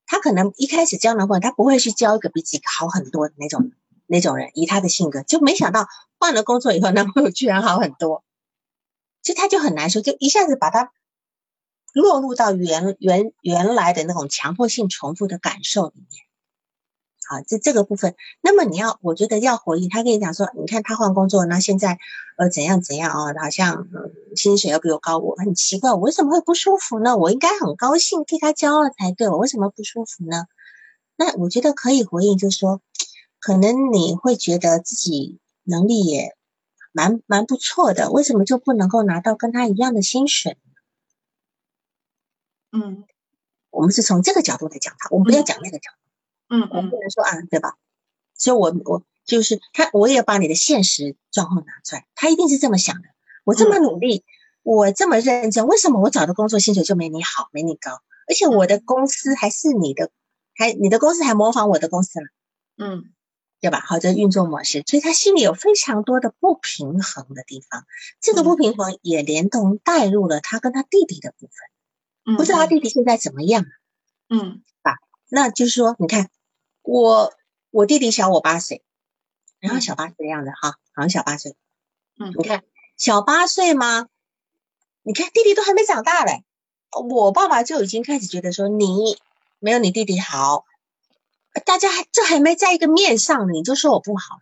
[0.08, 3.72] 他可能一开始交男朋友，他不会去交一个比自己好很多的那种
[4.06, 8.22] 那种人，以他的性格，就没想到换了工作以后，男朋友居然好很多，
[9.22, 10.92] 就他就很难受，就一下子把他
[11.92, 16.25] 落入到原原原来的那种强迫性重复的感受里面。
[17.28, 21.98] 好，这这个部分，那么你要，我觉得要回应他跟你讲说，你看他换工作，那现在
[22.36, 23.88] 呃怎样怎样啊，好像
[24.36, 27.16] 薪水要比我高，我很奇怪，我为什么会不舒服呢？
[27.16, 30.46] 我应该很高兴替他骄傲才对，我为什么不舒服呢？
[31.16, 32.80] 那我觉得可以回应，就是说，
[33.40, 36.36] 可能你会觉得自己能力也
[36.92, 40.56] 蛮蛮不错的，为什么就不能够拿到跟他一样的薪水？
[42.70, 43.04] 嗯，
[43.70, 45.98] 我们是从这个角度来讲他，我们不要讲那个角度。
[45.98, 46.05] 嗯，
[46.48, 47.74] 我不能说啊，对吧？
[48.34, 52.06] 所以，我我就是他，我也把你的现实状况拿出来。
[52.14, 53.08] 他一定是这么想的：
[53.44, 54.24] 我这么努力，
[54.62, 58.02] 我这么认真，为什么我找的工作薪水就没你好，没你高？
[58.28, 60.10] 而且我的公司还是你的，
[60.54, 62.26] 还你的公司还模仿我的公司了，
[62.76, 63.12] 嗯，
[63.60, 63.80] 对吧？
[63.86, 67.84] 好，这运作模式，所以他心里有非常多的不平衡的地方。
[68.20, 72.36] 这个不平衡也连同带入了他跟他弟弟的部分。
[72.36, 73.64] 不知道他弟弟现在怎么样？
[74.28, 74.96] 嗯，吧？
[75.30, 76.28] 那就是说，你看。
[76.86, 77.34] 我
[77.70, 78.82] 我弟弟小我八岁，
[79.58, 81.56] 然后小八岁的样子哈，好像小八岁。
[82.18, 82.62] 嗯，你看
[82.96, 84.08] 小八岁吗？
[85.02, 86.44] 你看弟弟都还没长大嘞，
[87.08, 89.18] 我爸爸就已经开始觉得说你
[89.58, 90.64] 没有你弟弟好，
[91.64, 94.40] 大家还这还没在一个面上呢，你就说我不好了，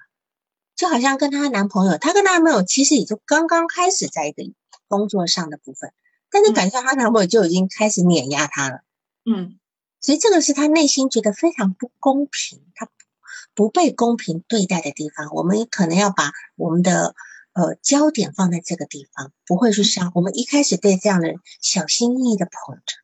[0.76, 4.42] 就好像跟她男朋友，她跟她男朋友其实也就刚刚开始在一个
[4.88, 5.92] 工作上的部分，
[6.30, 8.80] 但是感觉她男朋友就已经开始碾压她了。
[9.24, 9.59] 嗯
[10.05, 12.91] 所以这个是他内心觉得非常不公平，他
[13.55, 15.31] 不被公平对待的地方。
[15.33, 17.15] 我们可能要把我们的
[17.55, 20.13] 呃焦点放在这个地方，不会去伤。
[20.15, 22.97] 我们一开始对这样的人小心翼翼的捧着，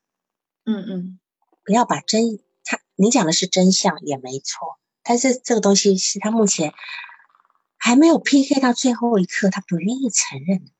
[0.66, 1.20] 嗯嗯
[1.64, 6.74] 不要把真他你讲的是真相也没错，但是这个东西是他目前
[7.78, 10.70] 还没有 PK 到最后一刻，他不愿意承认的，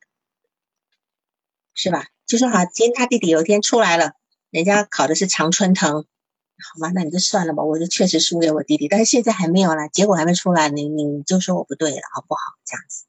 [1.72, 2.08] 是吧？
[2.26, 4.19] 就说好，今天他弟弟有一天出来了。
[4.50, 6.90] 人家考的是常春藤，好吗？
[6.94, 12.40] 那你就算了吧，我就确实输给我弟弟，但是现在还没有啦，结果还没出来，你你就说我不对了，好不好？
[12.64, 13.04] 这样子，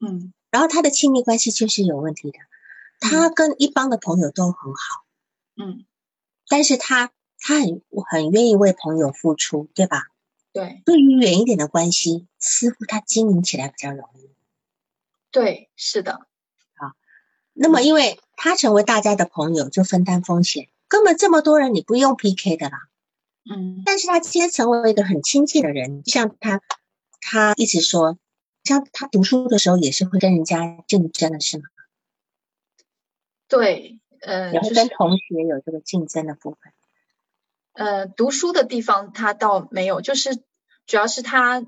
[0.00, 2.38] 嗯然后他的亲密关系确实有问题的，
[3.00, 5.04] 他跟一帮的朋友都很好，
[5.56, 5.84] 嗯，
[6.48, 10.04] 但是他他很很愿意为朋友付出，对吧？
[10.52, 14.30] 对对于远一点的关系，似乎他经营起来比较容易。
[15.32, 16.28] 对，是的，
[17.52, 22.78] 那么，因为他成为大家的朋友，就分担风险，根本这么多人你不用 PK 的啦。
[23.52, 26.60] 嗯但是他今天成为一个很亲近的人，像他，
[27.20, 28.16] 他一直说，
[28.62, 31.64] 像他读书的时候也是会跟人家竞争的，是吗？
[33.48, 36.72] 对，呃，也会就跟同学有这个竞争的部分。
[37.72, 40.36] 呃，读书的地方他倒没有，就是
[40.86, 41.66] 主要是她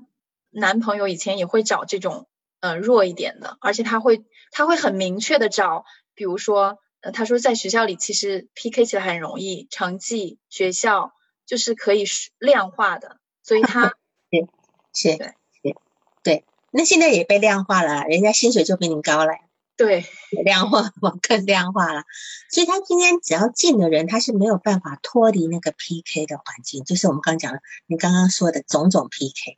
[0.51, 2.29] 男朋友以前也会找这种
[2.61, 5.83] 呃弱一点的，而且他会他会很明确的找，
[6.15, 11.13] 比如说呃他说在学校里其实 PK 起来很容易，成绩学校
[11.45, 13.93] 就是可以是量化的，所以他
[14.93, 15.27] 是对
[15.61, 15.75] 是，
[16.23, 16.45] 对。
[16.71, 19.31] 那现在也被量化了，人家薪水就比你高了，
[19.77, 20.05] 对
[20.43, 20.91] 量化了，
[21.21, 22.03] 更量化了。
[22.51, 29.57] 所以他今天只要进的人，他是没有办法脱离那个 PK 的环境，就是我们刚讲的，你刚刚说的种种 PK。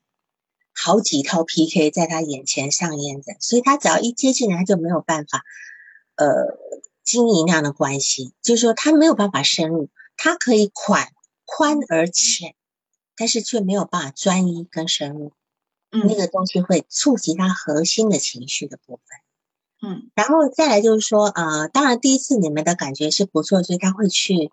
[0.82, 5.44] 好几套 PK 在他眼前上演着，所以他只要一接近来，他就没有办法，
[6.16, 6.28] 呃，
[7.10, 8.34] 经营那样的关系。
[8.44, 11.08] 就是说，他没有办法深入，他可以宽
[11.44, 12.54] 宽而浅，
[13.16, 15.34] 但是却没有办法专一跟深入。
[15.90, 19.90] 那嗯个东西会触及他核心的情绪的部分。
[19.90, 24.52] 嗯然后再来就是说，呃，当然第一次你们的感觉是不错，所以他会去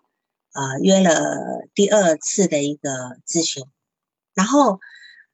[0.53, 2.89] 呃约了第二次的一个
[3.27, 3.63] 咨询，
[4.33, 4.79] 然后。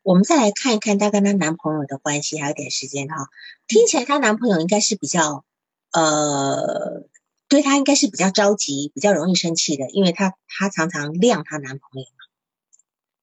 [0.05, 3.29] 我们再来看一看她跟她男朋友的关系，还有点时间哈。
[3.69, 5.45] 听起来她男朋友应该是比较，
[5.93, 7.05] 呃，
[7.53, 12.25] 对她应该是比较着急，比较容易生气的，因为她她常常晾她男朋友嘛，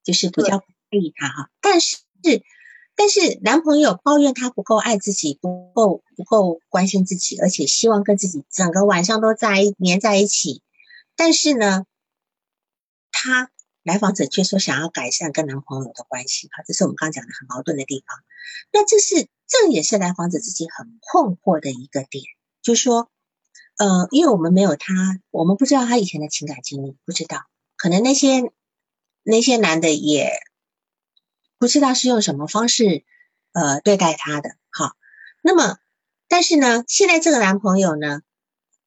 [0.05, 1.49] 就是比较不在意她哈。
[1.59, 1.97] 但是
[2.95, 10.61] 但是男朋友抱怨她不够爱自己，不够不够关心自己，而且希望跟自己整个晚上都在一黏在一起，
[11.17, 11.83] 但是呢，
[13.11, 13.51] 她。
[13.83, 18.15] 来访者却说想要改善跟男朋友的关系，哈，这是我们刚刚讲的很矛盾的地方。
[18.71, 22.23] 那这是这也是来访者自己很困惑的一个点，
[22.61, 23.09] 就是说，
[23.77, 24.93] 呃，因为我们没有他，
[25.31, 27.45] 我们不知道他以前的情感经历，不知道，
[27.77, 28.51] 可能那些
[29.23, 30.31] 那些男的也
[31.57, 33.03] 不知道是用什么方式
[33.53, 34.95] 呃对待他的，好，
[35.41, 35.77] 那么
[36.27, 38.21] 但是呢，现在这个男朋友呢，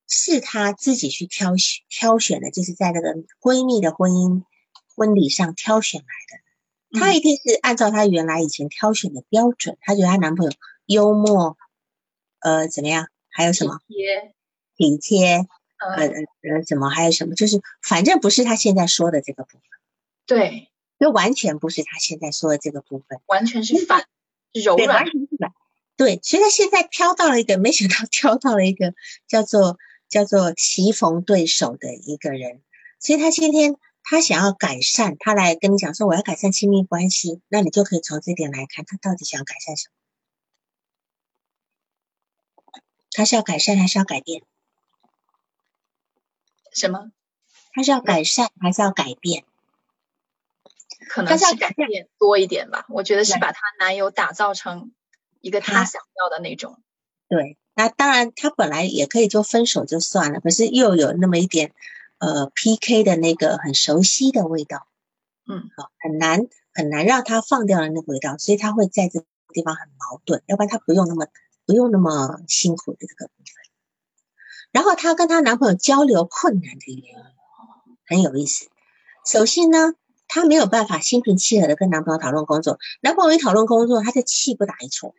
[0.08, 4.42] 是他自己去挑选挑选的，就是在那个闺蜜的婚姻。
[4.96, 9.76] 婚礼上挑选来的，她一定是按照她原来以前挑选的标准。
[9.80, 10.52] 她觉得她男朋友
[10.86, 11.58] 幽默，
[12.38, 13.08] 呃，怎么样？
[13.28, 13.80] 还有什么？
[13.88, 14.36] 体贴，
[14.76, 15.36] 体贴，
[15.78, 16.88] 呃呃呃，什么？
[16.88, 17.34] 还有什么？
[17.34, 19.60] 就是反正不是他现在说的这个部分，
[20.26, 24.04] 对，就完全不是他现在说的这个部分，完全是反
[24.52, 25.52] 柔对，软完，全是反。
[25.96, 28.94] 对，所以他现在挑到了一个，没想到挑到了一个
[29.28, 32.62] 叫做叫做棋逢对手的一个人，
[32.98, 33.76] 所以他今天。
[34.06, 39.94] 他想要改善，他来跟你讲说我要改善亲密关系，那你就可以从这点来看，他到底想要改善什么？
[43.12, 44.42] 他是要改善还是要改变？
[46.74, 47.12] 什么？
[47.72, 49.44] 他是要改善还是要改变？
[51.08, 52.84] 可能是改变多一点吧。
[52.88, 54.92] 我觉得是把她男友打造成
[55.40, 56.82] 一个她想要的那种。
[57.28, 61.72] 对，那当然，他本来也可以就分手就算了，可是又有那么一点。
[62.18, 64.86] 呃，PK 的那个很熟悉的味道，
[65.46, 71.26] 嗯，好，很难很难让他放掉了那个味道，所以他会在这个地方很矛盾，要不然他不用那么
[71.66, 73.30] 不用那么辛苦的这个。
[74.74, 77.24] 然后她跟她男朋友交流困难的原因
[78.08, 78.68] 很有意思。
[79.24, 79.94] 首先呢，
[80.26, 82.80] 她没有办法心平气和的跟男朋友讨论工作。
[83.00, 85.14] 男朋友一讨论工作，她就气不打一处来，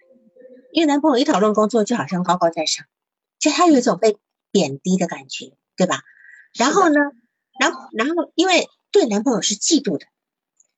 [0.73, 2.85] 因为男朋友一讨论工作，就好像高高在上，
[3.39, 4.17] 就她有一种被
[4.51, 6.01] 贬低的感觉，对吧？
[6.53, 6.99] 然后呢，
[7.57, 10.05] 然后然后因为对男朋友是嫉妒的，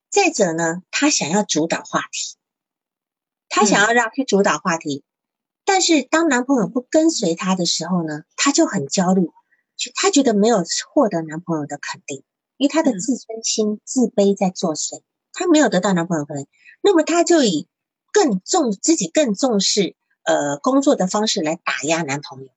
[0.10, 2.38] 再者呢，她想要主导话题，
[3.50, 5.04] 她想要让去主导话题，
[5.68, 9.30] 但是当男朋友不跟随她的时候呢，她就很焦虑。
[9.96, 12.24] 她觉得没有获得男朋友的肯定，
[12.56, 15.02] 因为她的自尊心、自卑在作祟，
[15.34, 16.48] 她没有得到男朋友肯定，
[16.82, 17.68] 那么她就以
[18.14, 22.50] 更重自己更重视呃工作的方式来打压男朋友，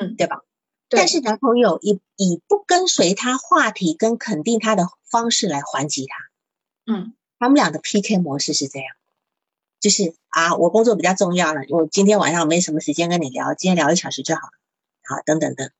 [0.00, 0.40] 嗯，对吧？
[0.88, 8.88] 但是男朋友以以不跟随她话题跟肯定她的方式来还击她，嗯，他们俩的 PK 模式是这样，
[9.80, 14.52] 就是啊，我工作比较重要了，我今天晚上没什么时间跟你聊，今天聊一小时就好了，
[15.08, 15.70] 好，等等等。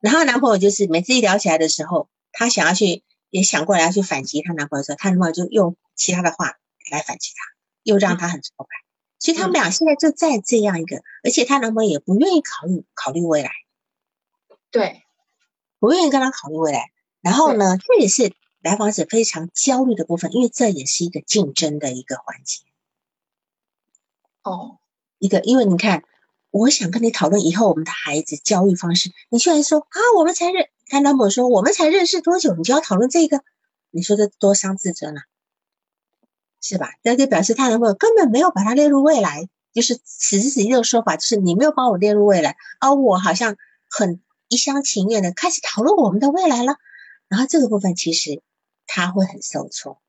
[0.00, 6.54] 然后男朋友就是每次一聊起来的时候，她想要去也想过来要去反击她男朋友的时候，她男朋友就用其他的话
[6.90, 7.42] 来反击她，
[7.82, 8.68] 又让她很挫败。
[9.18, 13.50] 所以他们俩现在就在这样一个，而且她男朋友也不愿意考虑考虑未来，
[14.70, 15.02] 对，
[15.80, 16.92] 不愿意跟她考虑未来。
[17.20, 18.32] 然后呢，这也是
[18.62, 22.62] 来访者非常焦虑的部分，因为这也是一个竞争的一个环节。
[24.42, 24.78] 哦，
[25.18, 26.02] 一个，因为你看。
[26.50, 33.44] 我想跟你讨论以后我们的孩子教育方式，你居然说啊，我们才认，他男朋友说我们才认识多久，你就要讨论这个，
[33.90, 35.24] 你说这多伤自尊啊，
[36.62, 36.88] 是吧？
[37.02, 43.58] 那就表示他男朋友根本没有把他列入未来，就是此时此地的说法，就是你没有把我列入未来，而我好像
[43.90, 46.76] 很一厢情愿的开始讨论我们的未来了，
[47.28, 48.40] 然后这个部分其实
[48.86, 50.00] 他会很受挫，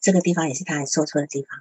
[0.00, 1.58] 这个地方也是他很受挫的地方。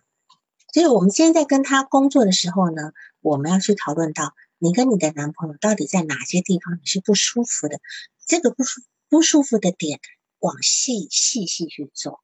[0.71, 7.79] 所以，我们今天在跟他工作的时候呢，我们要去讨论到你跟你的男朋友到底在哪些地方你是不舒服的，
[8.25, 9.99] 这个不舒不舒服的点，
[10.37, 12.21] 往细细细去做，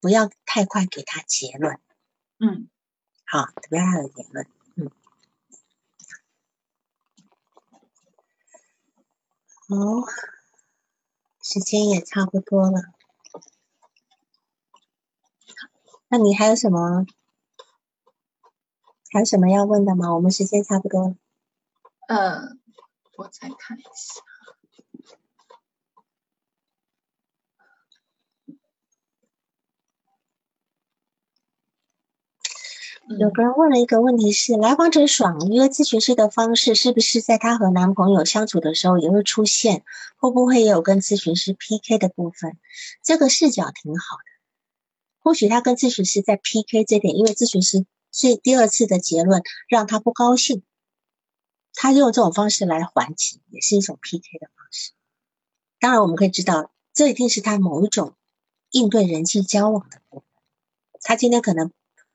[0.00, 1.80] 不要太快给他结论。
[2.38, 2.68] 嗯，
[3.24, 4.46] 好，不要他有结论。
[4.76, 4.90] 嗯，
[9.66, 10.06] 好，
[11.42, 12.80] 时间也差不多了。
[16.08, 17.04] 那你还有什么？
[19.10, 20.14] 还有什么要问的吗？
[20.14, 21.14] 我们时间差不多了。
[22.08, 22.58] 嗯，
[23.16, 24.22] 我再看一下。
[33.18, 39.82] 有个人问了一个问题是：来访者爽约咨询师的方式，是不是在她和男朋友相处的时候也会出现？
[40.18, 42.58] 会不会也有跟咨询师 PK 的部分？
[43.02, 44.27] 这个视角挺好的。
[45.28, 50.62] 或许他跟咨询师在 PK 这点，因为咨询师所以第二次的结论让他不高兴，
[51.74, 54.92] 他用这种方式来还击，也是一种 PK 的方式。
[55.80, 58.14] 当然，我们可以知道，这一定是他某一种
[58.70, 60.26] 应对人际交往的部分。
[61.02, 61.72] 他今天可能，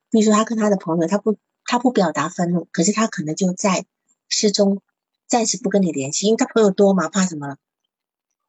[0.09, 3.85] 比如说他跟他的朋友，他不他不表达愤怒，可是他可能就在
[4.27, 4.81] 失踪，
[5.27, 7.57] 暂时不跟你联系，因为他朋友多嘛，怕什么了？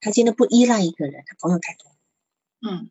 [0.01, 1.93] 他今天不依赖一个人，他朋友太多。
[2.63, 2.91] 嗯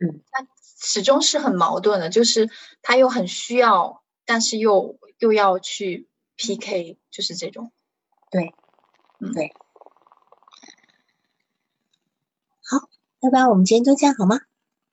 [0.00, 0.53] 嗯，那。
[0.76, 2.50] 始终是很矛盾的，就是
[2.82, 7.72] 他又很需要，但是又又要去 PK，就是这种。
[8.30, 8.54] 对，
[9.20, 9.52] 嗯，对。
[12.66, 12.88] 好，
[13.20, 14.40] 要不然我们今天就这样好吗？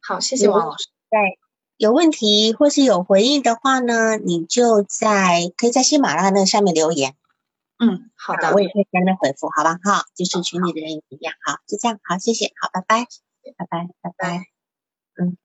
[0.01, 0.89] 好，谢谢王老师。
[1.09, 1.39] 对，
[1.77, 7.15] 有问题或是有回应的话呢，你就在可以在喜马拉雅那上面留言。
[7.79, 9.79] 嗯，好的，我也会跟着回复，好吧？
[9.84, 11.34] 哈，就是群里的人也一样。
[11.43, 13.07] 好，就这样，好，谢谢，好，拜拜，
[13.57, 14.45] 拜拜，拜拜，
[15.19, 15.38] 嗯。